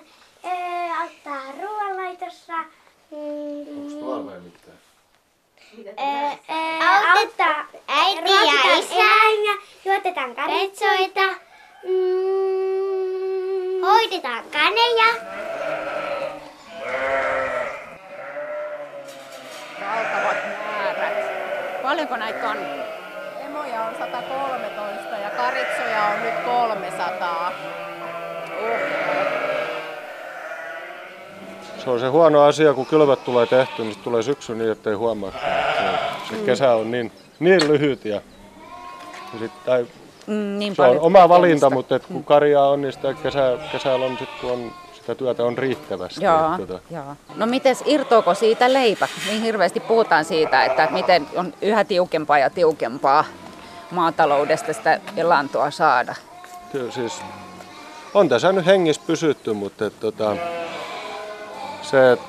öö, 0.46 0.52
auttaa 1.02 1.42
ruoanlaitossa. 1.62 2.54
Mm, 3.12 4.00
tuolla 4.00 4.34
ei 4.36 4.42
mitään. 4.42 4.78
öö, 6.00 6.30
öö, 6.50 6.80
auttaa 7.18 7.66
äiti 7.88 8.32
ja 8.32 8.78
isä. 8.80 9.58
Juotetaan 9.86 10.36
karitsoita. 10.36 11.22
Mm, 11.84 13.84
Otetaan 13.84 14.44
kaneja. 14.52 15.14
Valtavat 19.82 20.38
määrät. 20.68 21.82
Paljonko 21.82 22.18
näitä 22.18 22.50
on? 22.50 22.58
Emoja 23.66 23.82
on 23.84 23.94
113 24.00 25.18
ja 25.18 25.30
karitsoja 25.30 26.04
on 26.06 26.22
nyt 26.24 26.34
300. 26.46 27.52
Se 31.78 31.90
on 31.90 32.00
se 32.00 32.08
huono 32.08 32.42
asia, 32.44 32.74
kun 32.74 32.86
kylvät 32.86 33.24
tulee 33.24 33.46
tehty, 33.46 33.82
niin 33.84 33.98
tulee 34.04 34.24
syksy 34.24 34.56
niin, 34.56 34.72
ettei 34.72 34.94
huomaa. 34.94 35.32
Se, 35.32 35.38
se 36.30 36.36
Mm. 36.40 36.46
kesä 36.46 36.72
on 36.76 36.92
niin, 36.92 37.12
niin 37.40 37.68
lyhyt 37.68 38.06
ja, 38.06 38.16
ja 39.34 39.40
sit, 39.40 39.52
tai, 39.66 39.86
Mm, 40.28 40.60
niin 40.60 40.76
se 40.76 40.82
on 40.82 41.00
oma 41.00 41.30
valinta, 41.30 41.70
mutta 41.70 41.96
et 41.96 42.06
kun 42.06 42.24
karjaa 42.24 42.70
on, 42.70 42.82
niin 42.82 42.94
sitä 42.94 43.14
kesä, 43.24 43.58
kesällä 43.72 44.06
on, 44.06 44.18
sit, 44.18 44.30
kun 44.42 44.52
on, 44.52 44.72
sitä 44.94 45.16
työtä 45.16 45.44
on 45.44 45.58
riittävästi. 45.58 46.24
Joo, 46.24 46.56
Et, 46.60 46.68
tota, 46.68 46.80
joo. 46.92 47.04
No 47.36 47.46
mites 47.46 47.84
irtoako 47.86 48.34
siitä 48.34 48.74
leipä? 48.74 49.08
Niin 49.30 49.42
hirveästi 49.42 49.80
puhutaan 49.80 50.26
siitä, 50.26 50.66
että 50.66 50.88
miten 50.92 51.28
on 51.36 51.54
yhä 51.62 51.84
tiukempaa 51.84 52.38
ja 52.38 52.50
tiukempaa 52.50 53.26
maataloudesta 53.94 54.74
sitä 54.74 55.00
elantoa 55.18 55.72
saada. 55.72 56.16
kyllä 56.72 56.92
siis, 56.92 57.22
on 58.14 58.30
tässä 58.30 58.52
nyt 58.52 58.66
hengissä 58.66 59.02
pysytty, 59.08 59.54
mutta 59.54 59.86
et, 59.86 60.00
tota, 60.00 60.36
se, 61.82 62.12
että 62.12 62.26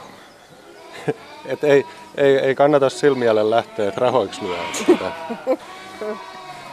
et 1.53 1.65
ei, 1.65 1.87
ei, 2.17 2.39
ei 2.39 2.55
kannata 2.55 2.91
silmiälle 2.91 3.51
lähteä, 3.51 3.89
että 3.89 4.01
rahoiksi 4.07 4.41
lyö. 4.43 4.57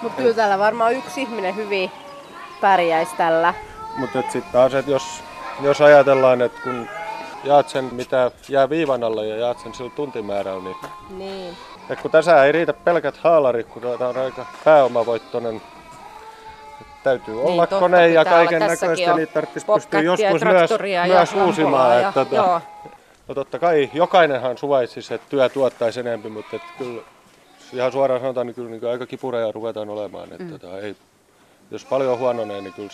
Mutta 0.02 0.22
kyllä 0.22 0.34
täällä 0.34 0.60
varmaan 0.60 0.94
yksi 0.94 1.22
ihminen 1.22 1.56
hyvin 1.56 1.92
pärjäisi 2.62 3.16
tällä. 3.16 3.54
Mutta 3.98 4.22
sitten 4.22 4.52
taas, 4.52 4.74
että 4.74 4.92
jos, 4.92 5.04
jos 5.62 5.82
ajatellaan, 5.82 6.42
että 6.42 6.62
kun 6.62 6.90
jaat 7.44 7.70
sen, 7.70 7.90
mitä 7.92 8.32
jää 8.50 8.70
viivan 8.70 9.04
alle 9.04 9.28
ja 9.28 9.36
jaat 9.36 9.60
sen 9.60 9.74
sillä 9.74 9.92
tuntimäärällä, 9.96 10.64
niin 10.64 10.76
Niin. 11.10 11.58
Et 11.90 12.02
kun 12.02 12.12
tässä 12.12 12.46
ei 12.46 12.52
riitä 12.52 12.74
pelkät 12.74 13.18
haalarit, 13.18 13.68
kun 13.68 13.82
tämä 13.82 14.10
on 14.10 14.18
aika 14.18 14.46
pääomavoittoinen. 14.64 15.62
Täytyy 17.04 17.44
olla 17.44 17.62
totta, 17.68 17.80
kone 17.80 18.10
ja 18.10 18.22
olla. 18.22 18.30
kaiken 18.32 18.60
näköistä, 18.60 19.16
niitä 19.16 19.34
tarvitsisi 19.34 19.66
pystyä 19.74 20.02
joskus 20.02 20.44
myös, 20.44 20.72
ja 20.94 21.06
myös 21.08 21.34
uusimaan. 21.34 22.02
ja- 22.02 22.08
Että, 22.10 22.26
tota, 22.26 22.36
joo. 22.36 22.62
no 23.28 23.36
totta 23.36 23.60
kai 23.60 23.90
jokainenhan 23.94 24.58
suvaitsisi, 24.58 25.14
että 25.14 25.28
työ 25.30 25.50
tuottaisi 25.50 26.00
enemmän, 26.00 26.32
mutta 26.32 26.56
et 26.56 26.62
kyllä, 26.78 27.02
ihan 27.74 27.92
suoraan 27.92 28.22
sanotaan, 28.22 28.48
niin 28.48 28.56
kyllä 28.56 28.70
niin 28.70 28.86
aika 28.92 29.06
kipureja 29.06 29.52
ruvetaan 29.52 29.90
olemaan. 29.90 30.32
Että, 30.32 30.44
Mm. 30.44 30.50
tota, 30.60 30.80
ei, 30.80 30.96
jos 31.72 31.86
paljon 31.86 32.20
huononee, 32.20 32.62
niin 32.62 32.74
kyllä 32.74 32.90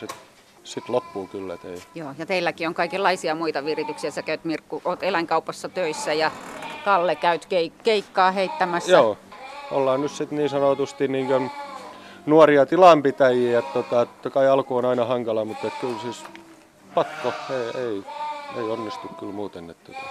sitten 0.68 0.84
sit 0.84 0.90
loppuu 0.90 1.28
kyllä. 1.28 1.54
Että 1.54 1.68
ei. 1.68 1.82
Joo, 1.96 2.10
ja 2.18 2.26
teilläkin 2.26 2.68
on 2.68 2.74
kaikenlaisia 2.74 3.36
muita 3.36 3.66
virityksiä. 3.66 4.12
Sä 4.12 4.22
käyt 4.22 4.46
Mirkku, 4.46 4.82
oot 4.86 5.04
eläinkaupassa 5.04 5.70
töissä 5.70 6.14
ja 6.14 6.32
Kalle 6.86 7.16
käyt 7.16 7.46
keik- 7.46 7.84
keikkaa 7.84 8.32
heittämässä. 8.32 8.92
Joo, 8.92 9.18
ollaan 9.72 10.02
nyt 10.02 10.12
sitten 10.12 10.38
niin 10.38 10.50
sanotusti 10.50 11.08
niin 11.08 11.28
kuin 11.28 11.52
nuoria 12.26 12.66
tilanpitäjiä, 12.66 13.60
että 13.60 13.74
tota, 13.74 14.06
totta 14.06 14.30
kai 14.30 14.48
alku 14.48 14.78
on 14.78 14.86
aina 14.86 15.06
hankala, 15.06 15.46
mutta 15.46 15.68
kyllä 15.82 16.00
siis 16.02 16.26
pakko, 16.96 17.34
ei, 17.50 17.82
ei, 17.84 18.04
ei 18.58 18.64
onnistu 18.64 19.08
kyllä 19.20 19.34
muuten. 19.34 19.70
Että, 19.70 19.92
tota. 19.92 20.06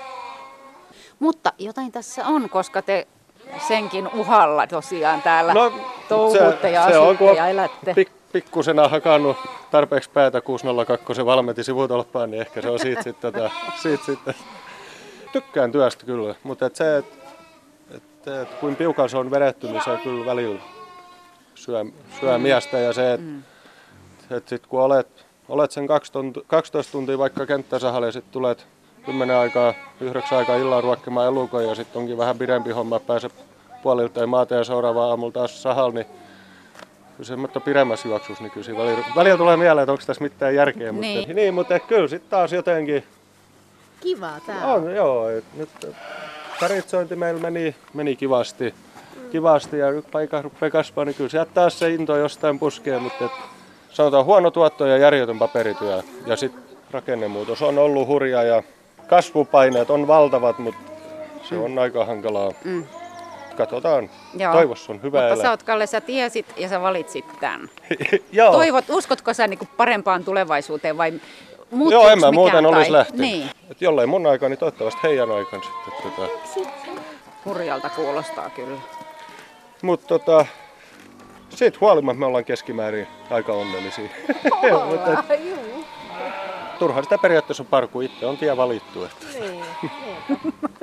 Mutta 1.18 1.52
jotain 1.58 1.92
tässä 1.92 2.26
on, 2.26 2.48
koska 2.48 2.82
te 2.82 3.06
senkin 3.68 4.08
uhalla 4.14 4.66
tosiaan 4.66 5.22
täällä 5.22 5.54
No, 5.54 5.72
touhuutte 6.08 6.70
ja 6.70 6.88
se 6.88 6.98
on, 6.98 7.04
asutte 7.06 7.24
kun 7.26 7.36
ja 7.36 7.42
on 7.44 7.48
elätte. 7.50 7.94
pik, 7.94 8.08
pikkusena 8.32 8.88
hakannut 8.88 9.36
tarpeeksi 9.70 10.10
päätä 10.10 10.40
602 10.40 11.26
valmenti 11.26 11.64
sivutolppaan, 11.64 12.30
niin 12.30 12.40
ehkä 12.40 12.62
se 12.62 12.70
on 12.70 12.78
siitä 12.78 13.02
sitten. 13.02 13.32
Tota, 13.32 13.50
siitä 13.82 14.04
sitten. 14.04 14.34
Tykkään 15.32 15.72
työstä 15.72 16.06
kyllä, 16.06 16.34
mutta 16.42 16.66
et 16.66 16.76
se, 16.76 16.96
että 16.96 17.16
et, 17.90 18.28
et, 18.42 18.48
kuin 18.60 18.76
piukan 18.76 19.08
se 19.08 19.16
on 19.16 19.30
vedetty, 19.30 19.66
niin 19.66 19.82
se 19.84 19.98
kyllä 20.02 20.26
välillä 20.26 20.60
syö, 21.54 21.84
syö 22.20 22.38
miestä 22.38 22.78
ja 22.78 22.92
se, 22.92 23.12
että 23.12 23.26
Mm. 23.26 23.42
et 24.30 24.48
sit 24.48 24.66
kun 24.66 24.80
olet, 24.80 25.26
olet 25.48 25.70
sen 25.70 25.86
12 26.46 26.92
tuntia 26.92 27.18
vaikka 27.18 27.46
kenttäsahalla 27.46 28.06
ja 28.06 28.12
sitten 28.12 28.32
tulet 28.32 28.66
10 29.06 29.36
aikaa, 29.36 29.74
9 30.00 30.38
aikaa 30.38 30.56
illan 30.56 30.82
ruokkimaan 30.82 31.26
elukoja 31.26 31.68
ja 31.68 31.74
sitten 31.74 32.00
onkin 32.00 32.18
vähän 32.18 32.38
pidempi 32.38 32.70
homma, 32.70 33.00
pääse 33.00 33.28
puolilta 33.82 34.20
ja 34.20 34.26
maata 34.26 34.54
ja 34.54 34.64
seuraava 34.64 35.06
aamulla 35.06 35.32
taas 35.32 35.62
sahalla, 35.62 35.92
niin 35.92 36.06
kyllä 37.16 37.26
se 37.28 37.36
mutta 37.36 37.60
pidemmässä 37.60 38.08
juoksussa, 38.08 38.44
niin 38.44 38.50
kyllä 38.50 38.78
välillä, 38.78 39.04
välillä 39.16 39.36
tulee 39.36 39.56
mieleen, 39.56 39.82
että 39.82 39.92
onko 39.92 40.04
tässä 40.06 40.22
mitään 40.24 40.54
järkeä. 40.54 40.92
Niin. 40.92 41.18
Mutta, 41.18 41.32
niin, 41.34 41.54
mutta 41.54 41.80
kyllä 41.80 42.08
sitten 42.08 42.30
taas 42.30 42.52
jotenkin 42.52 43.04
Kivaa 44.00 44.40
tää 44.46 44.66
on, 44.66 44.94
joo. 44.94 45.30
Et 45.30 45.44
nyt 45.54 45.68
karitsointi 46.60 47.16
meillä 47.16 47.40
meni, 47.40 47.74
meni 47.94 48.16
kivasti, 48.16 48.74
kivasti 49.30 49.78
ja 49.78 49.90
nyt 49.90 50.10
paikka 50.12 50.42
rupeaa 50.42 50.70
kasvaa, 50.70 51.04
niin 51.04 51.14
kyllä 51.14 51.30
sieltä 51.30 51.50
taas 51.54 51.78
se 51.78 51.90
into 51.90 52.16
jostain 52.16 52.58
puskee, 52.58 52.98
mutta 52.98 53.24
et, 53.24 53.30
sanotaan 53.90 54.24
huono 54.24 54.50
tuotto 54.50 54.86
ja 54.86 54.96
järjetön 54.96 55.38
paperityö. 55.38 56.02
Ja 56.26 56.36
sitten 56.36 56.62
rakennemuutos 56.90 57.62
on 57.62 57.78
ollut 57.78 58.08
hurja 58.08 58.42
ja 58.42 58.62
kasvupaineet 59.06 59.90
on 59.90 60.06
valtavat, 60.06 60.58
mutta 60.58 60.80
se 61.48 61.58
on 61.58 61.78
aika 61.78 62.04
hankalaa. 62.04 62.52
Mm. 62.64 62.84
Katsotaan. 63.56 64.10
Joo. 64.34 64.52
Toivossa 64.52 64.92
on 64.92 65.02
hyvä 65.02 65.18
Mutta 65.18 65.34
elää. 65.34 65.42
sä 65.42 65.50
oot 65.50 65.62
Kalle, 65.62 65.86
sä 65.86 66.00
tiesit 66.00 66.46
ja 66.56 66.68
sä 66.68 66.80
valitsit 66.80 67.24
tämän. 67.40 67.68
Joo. 68.32 68.52
Toivot, 68.52 68.84
uskotko 68.90 69.34
sä 69.34 69.46
niinku 69.46 69.68
parempaan 69.76 70.24
tulevaisuuteen 70.24 70.96
vai 70.96 71.12
Joo, 71.12 71.20
muuttuuko 71.70 72.08
en 72.08 72.20
mä 72.20 72.32
muuten 72.32 72.64
tai... 72.64 72.74
olisi 72.74 72.92
lähtenyt. 72.92 73.20
Niin, 73.20 73.50
Et 73.70 73.82
jollei 73.82 74.06
mun 74.06 74.26
aika, 74.26 74.48
niin 74.48 74.58
toivottavasti 74.58 75.00
heidän 75.02 75.30
aikaan 75.30 75.62
sitten. 75.62 76.12
Tota. 76.12 76.28
hurjalta 77.44 77.88
kuulostaa 77.88 78.50
kyllä. 78.50 78.78
Mutta 79.82 80.06
tota, 80.06 80.46
siitä 81.48 81.78
huolimatta 81.80 82.20
me 82.20 82.26
ollaan 82.26 82.44
keskimäärin 82.44 83.06
aika 83.30 83.52
onnellisia. 83.52 84.08
Mutta 84.90 85.34
et, 85.34 85.40
turha 86.78 87.02
sitä 87.02 87.18
periaatteessa 87.18 87.62
on 87.62 87.66
parku, 87.66 88.00
itse 88.00 88.26
on 88.26 88.36
tie 88.36 88.56
valittu. 88.56 89.04
Että. 89.04 89.26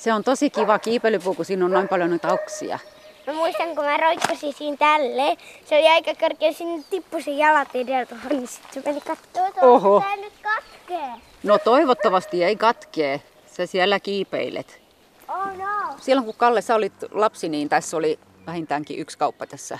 Se 0.00 0.12
on 0.12 0.24
tosi 0.24 0.50
kiva 0.50 0.78
kiipeilypuu, 0.78 1.34
kun 1.34 1.44
siinä 1.44 1.64
on 1.64 1.70
noin 1.70 1.88
paljon 1.88 2.10
noita 2.10 2.32
oksia. 2.32 2.78
Mä 3.26 3.32
muistan, 3.32 3.66
kun 3.76 3.84
mä 3.84 3.96
roikkasin 3.96 4.52
siinä 4.52 4.76
tälleen. 4.76 5.36
Se 5.64 5.78
oli 5.78 5.88
aika 5.88 6.10
korkea, 6.20 6.52
sinne 6.52 6.84
tippui 6.90 7.22
se 7.22 7.30
jalat 7.30 7.68
edellä 7.74 8.06
tuohon, 8.06 8.28
niin 8.28 8.46
sitten 8.48 8.82
se 8.82 8.90
meni 8.90 9.00
kattoo 9.00 9.50
Oho. 9.62 10.00
Tää 10.00 10.16
nyt 10.16 10.32
katkee. 10.42 11.10
No 11.42 11.58
toivottavasti 11.58 12.44
ei 12.44 12.56
katkee. 12.56 13.22
Sä 13.46 13.66
siellä 13.66 14.00
kiipeilet. 14.00 14.80
Oh 15.28 15.56
no. 15.56 15.94
Silloin 15.98 16.24
kun 16.24 16.34
Kalle 16.36 16.60
sä 16.60 16.74
olit 16.74 16.92
lapsi, 17.10 17.48
niin 17.48 17.68
tässä 17.68 17.96
oli 17.96 18.18
vähintäänkin 18.46 18.98
yksi 18.98 19.18
kauppa 19.18 19.46
tässä 19.46 19.78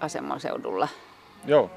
asemaseudulla. 0.00 0.88
Joo, 1.44 1.70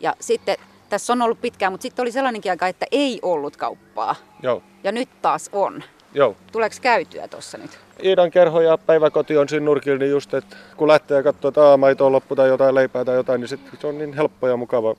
Ja 0.00 0.14
sitten 0.20 0.56
tässä 0.88 1.12
on 1.12 1.22
ollut 1.22 1.40
pitkään, 1.40 1.72
mutta 1.72 1.82
sitten 1.82 2.02
oli 2.02 2.12
sellainenkin 2.12 2.52
aika, 2.52 2.68
että 2.68 2.86
ei 2.92 3.18
ollut 3.22 3.56
kauppaa. 3.56 4.14
joo, 4.42 4.62
Ja 4.84 4.92
nyt 4.92 5.08
taas 5.22 5.50
on. 5.52 5.82
Joo. 6.14 6.36
Tuleeko 6.52 6.76
käytyä 6.82 7.28
tuossa 7.28 7.58
nyt? 7.58 7.78
Iidan 8.04 8.30
kerho 8.30 8.60
ja 8.60 8.78
päiväkoti 8.78 9.36
on 9.36 9.48
siinä 9.48 9.64
nurkilla, 9.66 9.98
niin 9.98 10.10
just, 10.10 10.34
että 10.34 10.56
kun 10.76 10.88
lähtee 10.88 11.22
katsoa, 11.22 11.48
että 11.48 11.62
aa, 11.68 11.76
maito 11.76 12.06
on 12.06 12.12
loppu 12.12 12.36
tai 12.36 12.48
jotain 12.48 12.74
leipää 12.74 13.04
tai 13.04 13.14
jotain, 13.14 13.40
niin 13.40 13.48
sit 13.48 13.60
se 13.80 13.86
on 13.86 13.98
niin 13.98 14.12
helppo 14.12 14.48
ja 14.48 14.56
mukava. 14.56 14.94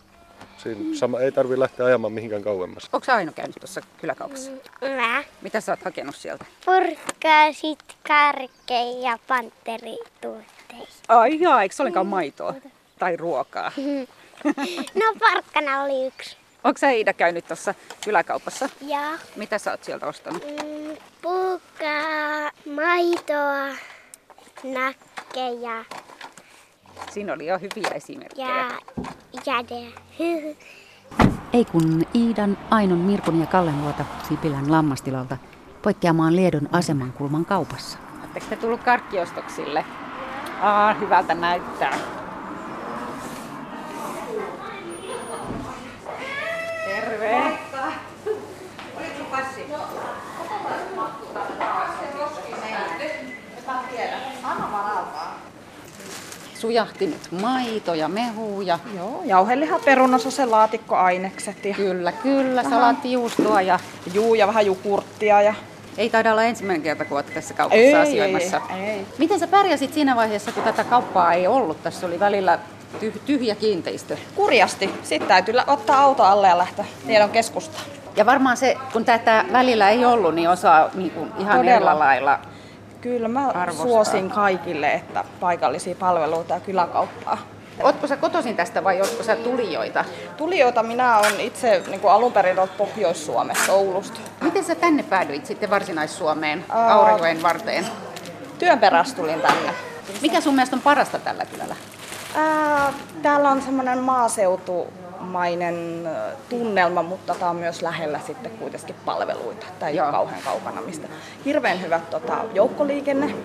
Siinä 0.58 0.98
sama, 0.98 1.20
ei 1.20 1.32
tarvi 1.32 1.60
lähteä 1.60 1.86
ajamaan 1.86 2.14
mihinkään 2.14 2.44
kauemmas. 2.44 2.90
Onko 2.94 3.12
aina 3.12 3.32
käynyt 3.32 3.56
tuossa 3.60 3.82
kyläkaupassa? 4.02 4.52
Mä 4.96 5.24
Mitä 5.42 5.62
sä 5.62 5.72
oot 5.72 5.84
hakenut 5.84 6.16
sieltä? 6.16 6.46
purkkaa 6.66 7.54
sit 7.54 7.80
karkkeja 8.08 9.00
ja 9.12 9.18
panterituotteita. 9.28 10.94
Ai 11.08 11.40
jaa, 11.42 11.62
eikö 11.62 11.76
se 11.76 11.82
olekaan 11.84 12.08
maitoa? 12.08 12.54
Tai 13.00 13.18
ruokaa? 13.18 13.72
No 14.96 15.06
porkkana 15.20 15.82
oli 15.84 16.08
yksi. 16.08 16.38
Onko 16.66 16.78
sä 16.78 16.90
Iida 16.92 17.14
käynyt 17.14 17.48
tuossa 17.48 17.74
kyläkaupassa? 18.04 18.70
Ja 18.82 19.00
Mitä 19.36 19.58
sä 19.58 19.72
oot 19.72 19.84
sieltä 19.84 20.08
ostanut? 20.08 20.44
mm, 20.44 20.98
pukkaa, 21.22 22.52
maitoa, 22.76 23.76
nakkeja 24.64 25.86
Siinä 27.12 27.34
oli 27.34 27.48
jo 27.48 27.60
hyviä 27.60 27.90
esimerkkejä. 27.96 28.48
ja 28.48 28.72
jäde. 29.46 29.94
Ei 31.54 31.66
kun 31.66 32.04
Iidan, 32.16 32.58
Ainon, 32.72 32.98
Mirkun 32.98 33.40
ja 33.40 33.46
Kallen 33.46 33.82
luota 33.82 34.06
Sipilän 34.30 34.72
lammastilalta 34.72 35.38
poikkeamaan 35.82 36.36
Liedon 36.36 36.70
asemankulman 36.72 37.46
kaupassa. 37.46 37.98
Oletteko 38.20 38.46
te 38.50 38.56
tullut 38.56 38.84
karkkiostoksille? 38.84 39.86
Aa, 40.62 40.94
hyvältä 40.94 41.34
näyttää. 41.34 41.98
Terve. 46.86 47.58
Sujahti 56.66 57.08
nyt 57.08 57.32
maito 57.42 57.94
ja 57.94 58.08
mehu 58.08 58.62
ja 58.62 58.80
Joo, 58.96 59.22
jauheliha, 59.26 59.80
perunasosen 59.80 60.52
laatikkoainekset 60.52 61.66
ja 61.66 61.74
kyllä, 61.74 62.12
kyllä, 62.12 62.64
salaattijuustoa 62.64 63.62
ja 63.62 63.80
juu 64.14 64.36
ja 64.36 64.48
vähän 64.48 64.66
jukurttia 64.66 65.42
ja 65.42 65.54
ei 65.98 66.10
taida 66.10 66.32
olla 66.32 66.44
ensimmäinen 66.44 66.82
kerta, 66.84 67.06
kun 67.06 67.18
olet 67.18 67.34
tässä 67.34 67.54
kaupassa 67.54 68.02
asioimassa. 68.02 68.62
ei, 68.78 68.84
ei. 68.84 69.06
Miten 69.18 69.40
sä 69.40 69.48
pärjäsit 69.48 69.94
siinä 69.94 70.16
vaiheessa, 70.16 70.52
kun 70.52 70.64
tätä 70.64 70.84
kauppaa 70.84 71.34
ei 71.34 71.48
ollut? 71.48 71.84
Tässä 71.84 72.08
oli 72.08 72.20
välillä 72.20 72.60
tyh- 73.02 73.20
tyhjä 73.26 73.56
kiinteistö. 73.56 74.18
kurjasti. 74.36 74.90
Sitten 75.04 75.28
täytyy 75.28 75.56
ottaa 75.68 76.02
auto 76.02 76.24
alle 76.24 76.48
ja 76.48 76.58
lähteä 76.58 76.86
tiedon 77.08 77.30
keskustaan. 77.30 77.86
Ja 78.16 78.26
varmaan 78.26 78.58
se, 78.58 78.78
kun 78.94 79.06
tätä 79.06 79.46
välillä 79.52 79.90
ei 79.90 80.06
ollut, 80.06 80.36
niin 80.36 80.50
osaa 80.50 80.90
niin 80.94 81.12
kuin 81.12 81.32
ihan 81.40 81.58
Todella. 81.58 82.00
lailla. 82.00 82.40
Kyllä 83.06 83.28
mä 83.28 83.48
Arvostaa. 83.48 83.86
suosin 83.86 84.30
kaikille, 84.30 84.94
että 84.94 85.24
paikallisia 85.40 85.96
palveluita 85.96 86.54
ja 86.54 86.60
kyläkauppaa. 86.60 87.38
Ootko 87.84 88.08
sä 88.08 88.18
kotoisin 88.18 88.56
tästä 88.56 88.84
vai 88.84 89.02
ootko 89.02 89.24
sä 89.24 89.36
tulijoita? 89.36 90.06
Tulijoita 90.38 90.84
minä 90.84 91.18
olen 91.18 91.40
itse 91.40 91.84
niin 91.88 92.00
kuin 92.00 92.12
alun 92.12 92.34
perin 92.34 92.56
tuolta 92.56 92.74
Pohjois-Suomesta, 92.78 93.74
Oulusta. 93.74 94.20
Miten 94.42 94.64
sä 94.64 94.76
tänne 94.76 95.04
päädyit 95.04 95.46
sitten 95.46 95.70
Varsinais-Suomeen, 95.70 96.66
Aa. 96.70 96.94
Aurajoen 96.94 97.44
varteen? 97.44 97.86
Työn 98.60 98.80
perässä 98.80 99.16
tulin 99.16 99.42
tänne. 99.42 99.74
Mikä 100.22 100.42
sun 100.42 100.56
mielestä 100.56 100.76
on 100.76 100.82
parasta 100.82 101.20
tällä 101.20 101.46
kylällä? 101.46 101.76
Ää, 102.36 102.94
täällä 103.22 103.50
on 103.50 103.62
semmoinen 103.62 104.00
maaseutumainen 104.00 105.05
ö, 106.06 106.36
tunnelma, 106.50 107.04
mutta 107.04 107.36
tämä 107.36 107.50
on 107.52 107.56
myös 107.56 107.82
lähellä 107.82 108.20
sitten 108.28 108.52
kuitenkin 108.52 108.96
palveluita. 109.06 109.66
Tämä 109.80 109.90
ei 109.90 109.96
Joo. 109.96 110.06
ole 110.06 110.14
kauhean 110.14 110.42
kaukana 110.44 110.82
mistä. 110.82 111.08
Hirveän 111.46 111.82
hyvä 111.82 112.00
tota, 112.00 112.38
joukkoliikenne. 112.54 113.36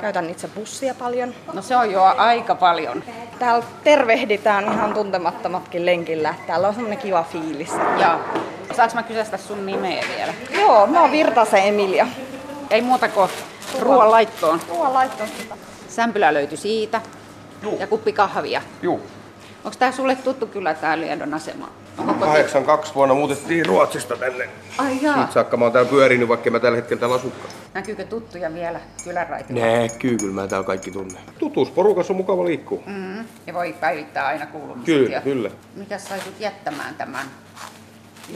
Käytän 0.00 0.30
itse 0.30 0.48
bussia 0.48 0.94
paljon. 0.94 1.34
No 1.52 1.62
se 1.62 1.76
on 1.76 1.92
jo 1.92 2.02
aika 2.02 2.54
paljon. 2.54 3.04
Täällä 3.38 3.66
tervehditään 3.84 4.64
ihan 4.64 4.94
tuntemattomatkin 4.94 5.86
lenkillä. 5.86 6.34
Täällä 6.46 6.68
on 6.68 6.74
semmoinen 6.74 6.98
kiva 6.98 7.22
fiilis. 7.22 7.72
Ja 7.98 8.20
saanko 8.76 8.94
mä 8.94 9.02
kysästä 9.02 9.36
sun 9.36 9.66
nimeä 9.66 10.04
vielä? 10.16 10.34
Joo, 10.50 10.86
mä 10.86 11.00
oon 11.00 11.12
Virtasen 11.12 11.62
Emilia. 11.62 12.06
Ei 12.70 12.82
muuta 12.82 13.08
kuin 13.08 13.30
ruoan 13.80 14.10
laittoon. 14.10 14.60
Ruoan 14.68 14.94
laitto. 14.94 15.24
Sämpylä 15.88 16.34
löytyi 16.34 16.58
siitä. 16.58 17.00
Ja 17.78 17.86
kuppi 17.86 18.12
kahvia. 18.12 18.62
Juu. 18.82 19.02
Onko 19.66 19.78
tää 19.78 19.92
sulle 19.92 20.16
tuttu 20.16 20.46
kyllä 20.46 20.74
tää 20.74 21.00
Liedon 21.00 21.34
asema? 21.34 21.68
Onko 21.98 22.12
koti- 22.12 22.26
82 22.26 22.94
vuonna 22.94 23.14
muutettiin 23.14 23.66
Ruotsista 23.66 24.16
tänne. 24.16 24.48
Ai 24.78 24.98
jaa. 25.02 25.14
Siitä 25.14 25.32
saakka 25.32 25.56
mä 25.56 25.64
oon 25.64 25.72
täällä 25.72 25.90
pyörinyt, 25.90 26.28
vaikka 26.28 26.50
mä 26.50 26.60
tällä 26.60 26.76
hetkellä 26.76 27.00
täällä 27.00 27.16
asukkaan. 27.16 27.52
Näkyykö 27.74 28.04
tuttuja 28.04 28.54
vielä 28.54 28.80
kyläraitilla? 29.04 29.66
Näkyy, 29.66 30.16
kyllä 30.16 30.34
mä 30.34 30.46
täällä 30.46 30.66
kaikki 30.66 30.90
tunnen. 30.90 31.18
Tutuus 31.38 31.70
porukassa 31.70 32.12
on 32.12 32.16
mukava 32.16 32.44
liikkua. 32.44 32.80
Mm, 32.86 33.24
ja 33.46 33.54
voi 33.54 33.74
päivittää 33.80 34.26
aina 34.26 34.46
kuulumiset. 34.46 34.84
Kyllä, 34.84 35.10
ja... 35.10 35.20
kyllä. 35.20 35.50
Mikä 35.74 35.98
sai 35.98 36.20
sut 36.20 36.40
jättämään 36.40 36.94
tämän 36.94 37.26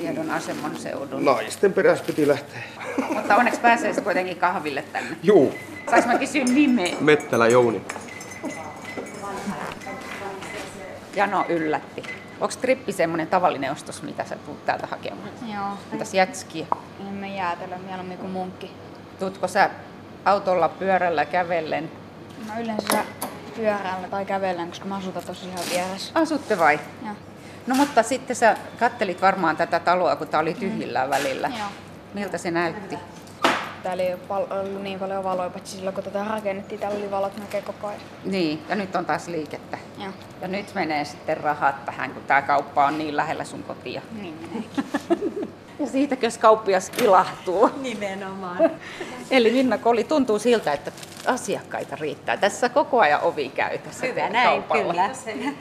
Liedon 0.01 0.31
asemon 0.31 0.77
seudun? 0.77 1.25
Naisten 1.25 1.73
perässä 1.73 2.05
piti 2.05 2.29
lähteä. 2.29 2.62
Mutta 3.14 3.37
onneksi 3.37 3.61
pääsee 3.61 3.93
se 3.93 4.01
kuitenkin 4.01 4.37
kahville 4.37 4.85
tänne. 4.93 5.16
Juu, 5.23 5.55
Saanko 5.90 6.09
mä 6.09 6.19
kysyä 6.19 6.45
nimeä? 6.45 6.97
Mettälä 7.01 7.49
Jouni. 7.49 7.83
Jano 11.16 11.44
yllätti. 11.49 12.03
Onko 12.40 12.55
trippi 12.61 12.92
semmoinen 12.92 13.27
tavallinen 13.27 13.73
ostos, 13.73 14.03
mitä 14.03 14.25
sä 14.25 14.37
tulet 14.37 14.66
täältä 14.66 14.87
hakemaan? 14.87 15.29
Joo, 15.55 15.68
Entäs 15.92 16.14
jätskiä? 16.14 16.66
emme 17.09 17.37
jäätele 17.37 17.79
mieluummin 17.79 18.18
kuin 18.18 18.33
munkki. 18.33 18.70
Tuutko 19.18 19.49
sä 19.49 19.70
autolla, 20.25 20.68
pyörällä, 20.68 21.25
kävellen? 21.25 21.90
Mä 22.46 22.59
yleensä 22.59 23.05
pyörällä 23.57 24.09
tai 24.11 24.25
kävellen, 24.25 24.68
koska 24.68 24.85
mä 24.85 24.96
asutan 24.96 25.23
tosi 25.23 25.46
ihan 25.49 25.61
vieressä. 25.70 26.12
Asutte 26.14 26.59
vai? 26.59 26.81
Joo. 27.05 27.14
No 27.66 27.75
mutta 27.75 28.03
sitten 28.03 28.37
sä 28.37 28.57
kattelit 28.79 29.23
varmaan 29.23 29.57
tätä 29.57 29.81
taloa, 29.81 30.16
kun 30.16 30.29
tää 30.29 30.40
oli 30.40 30.55
tyhjillään 30.55 31.11
välillä. 31.11 31.49
Joo. 31.59 31.68
Miltä 32.14 32.38
se 32.38 32.51
näytti? 32.51 32.99
Täällä 33.83 34.03
ei 34.03 34.14
ole 34.29 34.47
ollut 34.61 34.83
niin 34.83 34.99
paljon 34.99 35.25
valoja, 35.25 35.51
paitsi 35.51 35.77
silloin 35.77 35.95
kun 35.95 36.05
tätä 36.05 36.25
rakennettiin, 36.25 36.81
täällä 36.81 36.99
oli 36.99 37.11
valot 37.11 37.37
näkee 37.37 37.62
koko 37.62 37.87
ajan. 37.87 38.01
Niin, 38.25 38.62
ja 38.69 38.75
nyt 38.77 38.97
on 38.97 39.07
taas 39.07 39.29
liikettä. 39.29 39.79
Joo. 39.99 40.12
Ja 40.40 40.49
nyt 40.49 40.75
menee 40.75 41.05
sitten 41.05 41.37
rahat 41.37 41.85
tähän, 41.85 42.11
kun 42.11 42.23
tämä 42.27 42.43
kauppa 42.43 42.87
on 42.87 42.99
niin 42.99 43.16
lähellä 43.16 43.45
sun 43.45 43.62
kotia. 43.62 44.03
Niin 44.21 44.35
menee. 44.40 44.64
Ja 45.81 45.87
siitäkös 45.87 46.38
kauppias 46.38 46.93
ilahtuu. 47.03 47.71
Nimenomaan. 47.83 48.59
Eli 49.31 49.51
Minna 49.51 49.79
Koli, 49.79 50.05
tuntuu 50.05 50.38
siltä, 50.38 50.73
että 50.73 50.93
asiakkaita 51.27 51.97
riittää. 51.97 52.37
Tässä 52.37 52.69
koko 52.69 53.01
ajan 53.01 53.21
ovi 53.23 53.49
käy 53.49 53.79
tässä 53.79 54.07
Hyvä 54.07 54.29
näin, 54.29 54.62
kaupalla. 54.62 54.93
kyllä. 55.25 55.53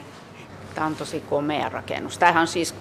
Tämä 0.74 0.86
on 0.86 0.96
tosi 0.96 1.20
komea 1.30 1.68
rakennus. 1.68 2.18
Tämähän 2.18 2.40
on 2.40 2.46
siis 2.46 2.74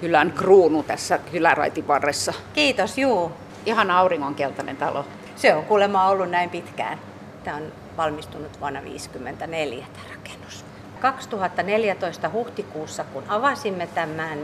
kylän 0.00 0.32
kruunu 0.32 0.82
tässä 0.82 1.18
kyläraitin 1.18 1.88
varressa. 1.88 2.32
Kiitos, 2.54 2.98
juu. 2.98 3.32
Ihan 3.66 3.90
auringonkeltainen 3.90 4.76
talo. 4.76 5.04
Se 5.36 5.54
on 5.54 5.64
kuulemma 5.64 6.08
ollut 6.08 6.30
näin 6.30 6.50
pitkään. 6.50 6.98
Tämä 7.44 7.56
on 7.56 7.72
valmistunut 7.96 8.60
vuonna 8.60 8.80
1954 8.80 9.86
tämä 9.92 10.14
rakennus. 10.16 10.64
2014 11.00 12.30
huhtikuussa, 12.32 13.04
kun 13.04 13.24
avasimme 13.28 13.86
tämän 13.86 14.38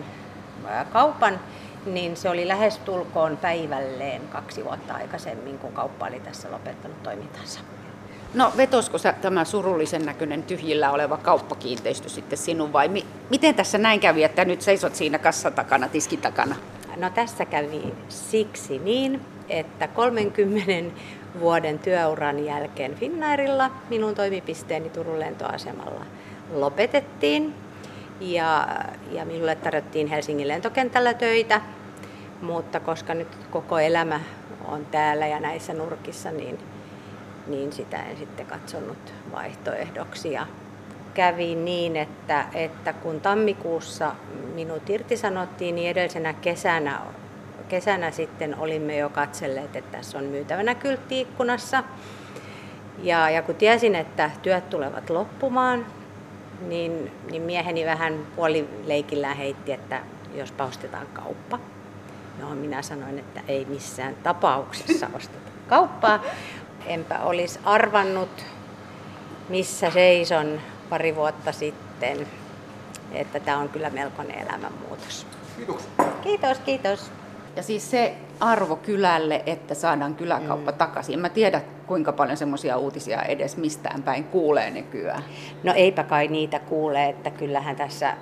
kaupan, 0.93 1.41
niin 1.87 2.17
se 2.17 2.29
oli 2.29 2.49
lähestulkoon 2.49 3.37
päivälleen 3.37 4.23
kaksi 4.29 4.65
vuotta 4.65 4.95
aikaisemmin, 4.95 5.59
kun 5.59 5.73
kauppa 5.73 6.07
oli 6.07 6.21
tässä 6.21 6.51
lopettanut 6.51 7.03
toimintansa. 7.03 7.61
No 8.35 8.53
vetosko 8.57 8.99
sä 8.99 9.13
tämä 9.13 9.45
surullisen 9.45 10.07
näköinen 10.07 10.43
tyhjillä 10.43 10.91
oleva 10.91 11.17
kauppakiinteistö 11.17 12.09
sitten 12.09 12.39
sinun 12.39 12.73
vai 12.73 12.89
mi- 12.89 13.07
miten 13.31 13.55
tässä 13.55 13.79
näin 13.79 14.01
kävi, 14.01 14.25
että 14.25 14.45
nyt 14.45 14.63
seisot 14.63 14.95
siinä 14.95 15.19
kassan 15.19 15.53
takana, 15.53 15.89
tiskin 15.89 16.21
takana? 16.21 16.57
No 16.99 17.11
tässä 17.11 17.45
kävi 17.45 17.95
siksi 18.09 18.79
niin, 18.79 19.21
että 19.49 19.89
30 19.89 21.01
vuoden 21.41 21.79
työuran 21.79 22.45
jälkeen 22.45 22.95
Finnairilla 22.95 23.71
minun 23.89 24.15
toimipisteeni 24.15 24.91
Turun 24.91 25.21
lentoasemalla 25.21 26.07
lopetettiin. 26.53 27.55
Ja, 28.21 28.69
ja 29.11 29.25
minulle 29.25 29.55
tarjottiin 29.55 30.07
Helsingin 30.07 30.49
lentokentällä 30.49 31.15
töitä, 31.15 31.61
mutta 32.43 32.81
koska 32.81 33.15
nyt 33.15 33.29
koko 33.51 33.79
elämä 33.79 34.21
on 34.65 34.87
täällä 34.87 35.27
ja 35.27 35.41
näissä 35.41 35.75
nurkissa, 35.75 36.31
niin, 36.31 36.59
niin 37.47 37.73
sitä 37.73 38.03
en 38.03 38.17
sitten 38.17 38.47
katsonut 38.47 39.15
vaihtoehdoksi. 39.33 40.33
Ja 40.33 40.47
kävi 41.19 41.55
niin, 41.55 41.97
että, 41.97 42.45
että 42.55 42.93
kun 42.93 43.21
tammikuussa 43.21 44.13
minut 44.55 44.91
irtisanottiin, 44.91 45.75
niin 45.75 45.91
edellisenä 45.91 46.33
kesänä, 46.33 47.01
kesänä 47.69 48.11
sitten 48.11 48.59
olimme 48.59 48.97
jo 48.97 49.09
katselleet, 49.09 49.77
että 49.77 49.97
tässä 49.99 50.19
on 50.19 50.25
myytävänä 50.25 50.75
kyltti 50.75 51.21
ikkunassa. 51.21 51.85
Ja, 53.03 53.31
ja 53.31 53.43
kun 53.43 53.55
tiesin, 53.55 53.95
että 53.95 54.31
työt 54.43 54.71
tulevat 54.71 55.11
loppumaan, 55.11 55.87
niin, 56.69 57.13
niin 57.31 57.43
mieheni 57.43 57.87
vähän 57.87 58.19
puolileikillään 58.37 59.37
heitti, 59.37 59.73
että 59.73 60.01
jos 60.35 60.55
ostetaan 60.59 61.07
kauppa. 61.07 61.59
No 62.41 62.55
minä 62.55 62.83
sanoin, 62.83 63.19
että 63.19 63.41
ei 63.49 63.65
missään 63.65 64.15
tapauksessa 64.23 65.11
osteta 65.15 65.51
kauppaa. 65.69 66.25
Enpä 66.87 67.19
olisi 67.19 67.59
arvannut, 67.65 68.45
missä 69.49 69.91
seison 69.91 70.61
pari 70.91 71.17
vuotta 71.17 71.53
sitten, 71.53 72.27
että 73.13 73.41
tämä 73.41 73.59
on 73.59 73.69
kyllä 73.69 73.91
melkoinen 73.91 74.39
elämänmuutos. 74.39 75.27
Kiitoksia. 75.57 75.91
Kiitos, 76.23 76.59
kiitos. 76.59 77.11
Ja 77.57 77.63
siis 77.63 77.91
se 77.91 78.15
arvo 78.41 78.77
kylälle, 78.77 79.43
että 79.47 79.75
saadaan 79.75 80.15
kyläkauppa 80.15 80.71
mm. 80.71 80.79
takaisin. 80.79 81.15
En 81.15 81.21
mä 81.21 81.29
tiedä, 81.29 81.61
kuinka 81.87 82.13
paljon 82.13 82.37
semmoisia 82.37 82.77
uutisia 82.77 83.23
edes 83.23 83.57
mistään 83.57 84.03
päin 84.03 84.25
kuulee 84.25 84.71
nykyään. 84.71 85.23
No 85.65 85.73
eipä 85.77 86.05
kai 86.05 86.29
niitä 86.29 86.59
kuule, 86.59 87.09
että 87.09 87.31
kyllähän 87.31 87.77
tässä 87.77 88.17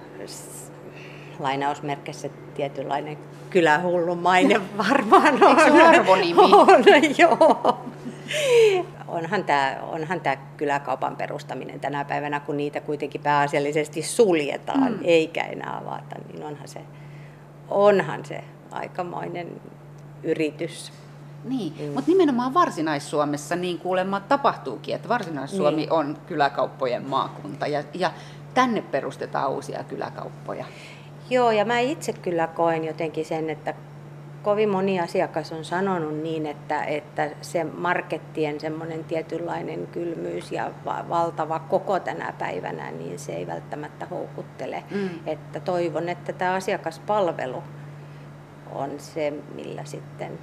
lainausmerkissä 1.38 2.28
tietynlainen 2.54 3.18
kylähullun 3.50 4.18
maine 4.18 4.60
varmaan 4.88 5.42
on. 5.42 5.48
Eikö 5.48 5.64
se 5.64 5.72
ole 5.72 5.82
arvonimi? 5.82 6.40
On, 6.40 6.84
joo. 7.18 7.78
Onhan 9.08 9.44
tämä, 9.44 9.78
onhan 9.82 10.20
tämä 10.20 10.36
kyläkaupan 10.56 11.16
perustaminen 11.16 11.80
tänä 11.80 12.04
päivänä, 12.04 12.40
kun 12.40 12.56
niitä 12.56 12.80
kuitenkin 12.80 13.20
pääasiallisesti 13.20 14.02
suljetaan, 14.02 14.92
mm. 14.92 14.98
eikä 15.02 15.44
enää 15.44 15.80
avata, 15.82 16.16
niin 16.32 16.44
onhan 16.44 16.68
se, 16.68 16.80
onhan 17.68 18.24
se 18.24 18.44
aikamoinen 18.70 19.60
yritys. 20.22 20.92
Niin, 21.44 21.72
mm. 21.80 21.94
mutta 21.94 22.10
nimenomaan 22.10 22.54
Varsinais-Suomessa 22.54 23.56
niin 23.56 23.78
kuulemma 23.78 24.20
tapahtuukin, 24.20 24.94
että 24.94 25.08
Varsinais-Suomi 25.08 25.76
Niin. 25.76 25.92
on 25.92 26.18
kyläkauppojen 26.26 27.08
maakunta 27.08 27.66
ja, 27.66 27.82
ja 27.94 28.12
tänne 28.54 28.82
perustetaan 28.82 29.50
uusia 29.50 29.84
kyläkauppoja. 29.84 30.64
Joo, 31.30 31.50
ja 31.50 31.64
mä 31.64 31.78
itse 31.78 32.12
kyllä 32.12 32.46
koen 32.46 32.84
jotenkin 32.84 33.24
sen, 33.24 33.50
että 33.50 33.74
kovin 34.46 34.68
moni 34.68 35.00
asiakas 35.00 35.52
on 35.52 35.64
sanonut 35.64 36.22
niin, 36.22 36.46
että, 36.46 36.84
että 36.84 37.30
se 37.40 37.64
markettien 37.64 38.60
semmoinen 38.60 39.04
tietynlainen 39.04 39.86
kylmyys 39.86 40.52
ja 40.52 40.70
valtava 40.84 41.58
koko 41.58 42.00
tänä 42.00 42.32
päivänä, 42.38 42.90
niin 42.90 43.18
se 43.18 43.32
ei 43.32 43.46
välttämättä 43.46 44.06
houkuttele. 44.06 44.84
Mm. 44.90 45.10
Että 45.26 45.60
toivon, 45.60 46.08
että 46.08 46.32
tämä 46.32 46.54
asiakaspalvelu 46.54 47.62
on 48.72 48.90
se, 48.98 49.32
millä 49.54 49.84
sitten 49.84 50.38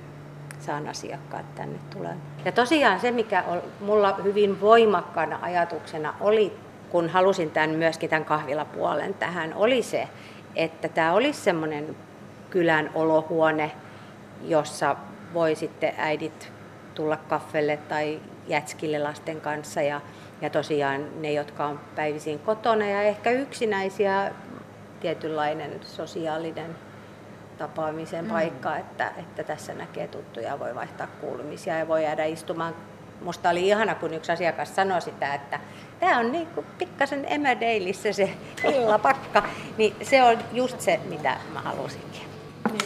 saan 0.60 0.88
asiakkaat 0.88 1.56
tänne 1.56 1.80
tulemaan. 1.94 2.22
Ja 2.46 2.52
tosiaan 2.52 3.00
se, 3.00 3.12
mikä 3.12 3.44
on 3.48 3.62
mulla 3.82 4.20
hyvin 4.24 4.62
voimakkaana 4.62 5.39
ajatuksena 5.42 6.13
oli, 6.20 6.54
kun 6.89 7.10
halusin 7.10 7.52
tämän 7.52 7.70
myöskin 7.70 8.10
tämän 8.10 8.26
kahvilapuolen 8.26 9.13
tähän, 9.13 9.54
oli 9.54 9.84
se, 9.84 10.08
että 10.56 10.88
tämä 10.88 11.13
olisi 11.13 11.42
semmoinen 11.42 11.96
kylän 12.50 12.89
olohuone, 12.96 13.72
jossa 14.43 14.95
voi 15.34 15.56
sitten 15.56 15.93
äidit 15.97 16.51
tulla 16.95 17.17
kaffelle 17.17 17.77
tai 17.77 18.19
jätskille 18.47 18.99
lasten 18.99 19.41
kanssa 19.41 19.82
ja, 19.82 20.01
ja 20.41 20.49
tosiaan 20.49 21.21
ne, 21.21 21.32
jotka 21.32 21.65
on 21.65 21.79
päivisin 21.95 22.39
kotona 22.39 22.86
ja 22.86 23.01
ehkä 23.01 23.32
yksinäisiä, 23.32 24.32
tietynlainen 24.99 25.79
sosiaalinen 25.82 26.75
tapaamisen 27.58 28.25
mm. 28.25 28.32
paikka, 28.32 28.77
että, 28.77 29.12
että 29.17 29.43
tässä 29.43 29.73
näkee 29.73 30.08
tuttuja, 30.08 30.60
voi 30.60 30.75
vaihtaa 30.75 31.08
kuulumisia 31.08 31.77
ja 31.77 31.88
voi 31.88 32.03
jäädä 32.03 32.25
istumaan. 32.25 32.75
Musta 33.21 33.49
oli 33.49 33.67
ihana, 33.67 33.95
kun 33.95 34.13
yksi 34.13 34.32
asiakas 34.32 34.75
sanoi 34.75 35.01
sitä, 35.01 35.34
että 35.34 35.60
tämä 35.99 36.19
on 36.19 36.32
niin 36.32 36.47
kuin 36.47 36.65
pikkasen 36.77 37.25
emädeilissä 37.29 38.13
se 38.13 38.29
illapakka, 38.75 39.43
niin 39.77 39.95
se 40.01 40.23
on 40.23 40.38
just 40.51 40.82
se, 40.82 40.99
mitä 41.10 41.38
mä 41.53 41.62
halusinkin. 41.62 42.21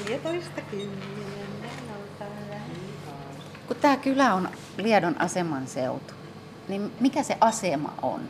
14 0.09 0.61
Kun 3.67 3.77
tämä 3.81 3.97
kylä 3.97 4.33
on 4.33 4.49
Liedon 4.77 5.21
aseman 5.21 5.67
seutu, 5.67 6.13
niin 6.67 6.91
mikä 6.99 7.23
se 7.23 7.37
asema 7.41 7.93
on? 8.01 8.21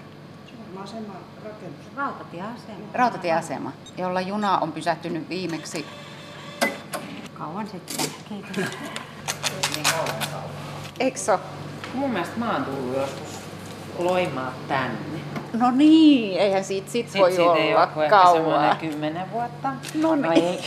Asema, 0.84 1.14
rakennus. 1.46 1.86
Rautatieasema. 1.96 2.88
Rautatieasema, 2.94 3.72
jolla 3.98 4.22
juna 4.22 4.58
on 4.58 4.72
pysähtynyt 4.72 5.30
viimeksi. 5.30 5.86
Kauan 7.34 7.68
sitten. 7.68 8.06
Kiitos. 8.30 8.74
Eikö 11.00 11.20
so? 11.20 11.40
Mun 11.94 12.10
mielestä 12.10 12.40
mä 12.40 12.54
oon 12.54 12.66
tullut 12.66 12.96
joskus 12.96 13.40
loimaa 13.98 14.54
tänne. 14.68 15.20
No 15.54 15.72
niin, 15.72 16.40
eihän 16.40 16.64
siitä 16.64 16.92
sit, 16.92 17.10
sit 17.10 17.22
voi 17.22 17.32
siitä 17.32 17.44
olla 17.44 17.58
ei 17.58 17.76
ole 17.76 18.10
kauan. 18.10 18.78
10 18.78 19.32
vuotta. 19.32 19.70
No, 19.94 20.16
no 20.16 20.32
ei. 20.32 20.60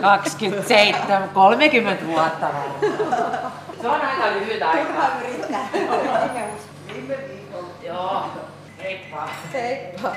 27, 0.00 1.28
30 1.28 2.06
vuotta. 2.06 2.46
Se 3.84 3.88
on 3.88 4.00
aika 4.00 4.26
lyhyt 4.30 4.62
aika. 4.62 4.84
Turha 4.84 5.10
yrittää. 5.20 5.68
Viime 6.94 7.16
viikolla. 7.28 7.68
Joo. 7.82 8.24
Heippa. 8.82 9.28
Heippa. 9.52 10.16